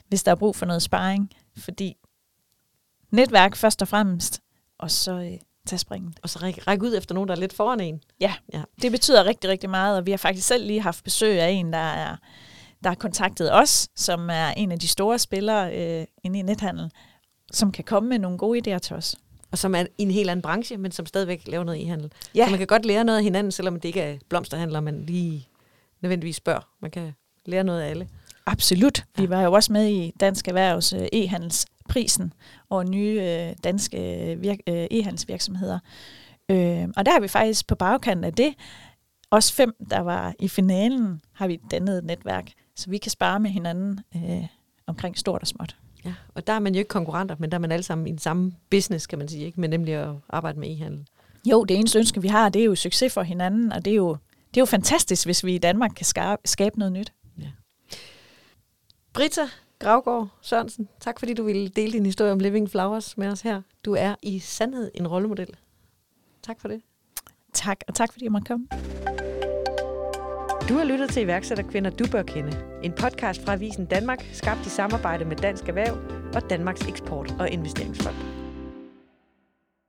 [0.08, 1.32] hvis der er brug for noget sparring.
[1.58, 1.98] Fordi
[3.12, 4.42] netværk først og fremmest,
[4.78, 6.20] og så øh, tage springet.
[6.24, 8.02] Og så række ræk ud efter nogen, der er lidt foran en.
[8.22, 11.42] Ja, ja, det betyder rigtig, rigtig meget, og vi har faktisk selv lige haft besøg
[11.42, 12.16] af en, der er
[12.84, 16.92] der har kontaktet os, som er en af de store spillere øh, inde i nethandel,
[17.52, 19.16] som kan komme med nogle gode idéer til os.
[19.52, 22.12] Og som er i en helt anden branche, men som stadigvæk laver noget i handel.
[22.36, 22.46] Ja.
[22.46, 25.48] Så man kan godt lære noget af hinanden, selvom det ikke er blomsterhandler, man lige
[26.02, 26.70] nødvendigvis spørger.
[26.82, 27.14] Man kan
[27.46, 28.08] lære noget af alle.
[28.46, 29.06] Absolut.
[29.18, 29.22] Ja.
[29.22, 32.34] Vi var jo også med i Dansk Erhvervs øh, e-handelsprisen
[32.70, 33.98] og nye øh, danske
[34.42, 35.80] virk- øh, e-handelsvirksomheder.
[36.50, 38.54] Øh, og der har vi faktisk på bagkanten af det,
[39.32, 43.40] også fem, der var i finalen, har vi dannet et netværk, så vi kan spare
[43.40, 44.46] med hinanden øh,
[44.88, 45.76] omkring stort og småt.
[46.06, 48.10] Ja, og der er man jo ikke konkurrenter, men der er man alle sammen i
[48.10, 49.62] den samme business, kan man sige, ikke?
[49.62, 51.08] men nemlig at arbejde med e-handel.
[51.46, 53.96] Jo, det eneste ønske, vi har, det er jo succes for hinanden, og det er
[53.96, 54.18] jo,
[54.54, 56.06] det er jo fantastisk, hvis vi i Danmark kan
[56.46, 57.14] skabe noget nyt.
[57.42, 57.52] Ja.
[59.14, 59.42] Britta
[59.80, 63.62] Gravgaard Sørensen, tak fordi du ville dele din historie om Living Flowers med os her.
[63.86, 65.50] Du er i sandhed en rollemodel.
[66.44, 66.82] Tak for det.
[67.54, 68.68] Tak, og tak fordi jeg måtte komme.
[70.70, 72.52] Du har lyttet til iværksætterkvinder, du bør kende.
[72.84, 75.98] En podcast fra Avisen Danmark, skabt i samarbejde med Dansk Erhverv
[76.36, 78.16] og Danmarks Eksport- og Investeringsfond.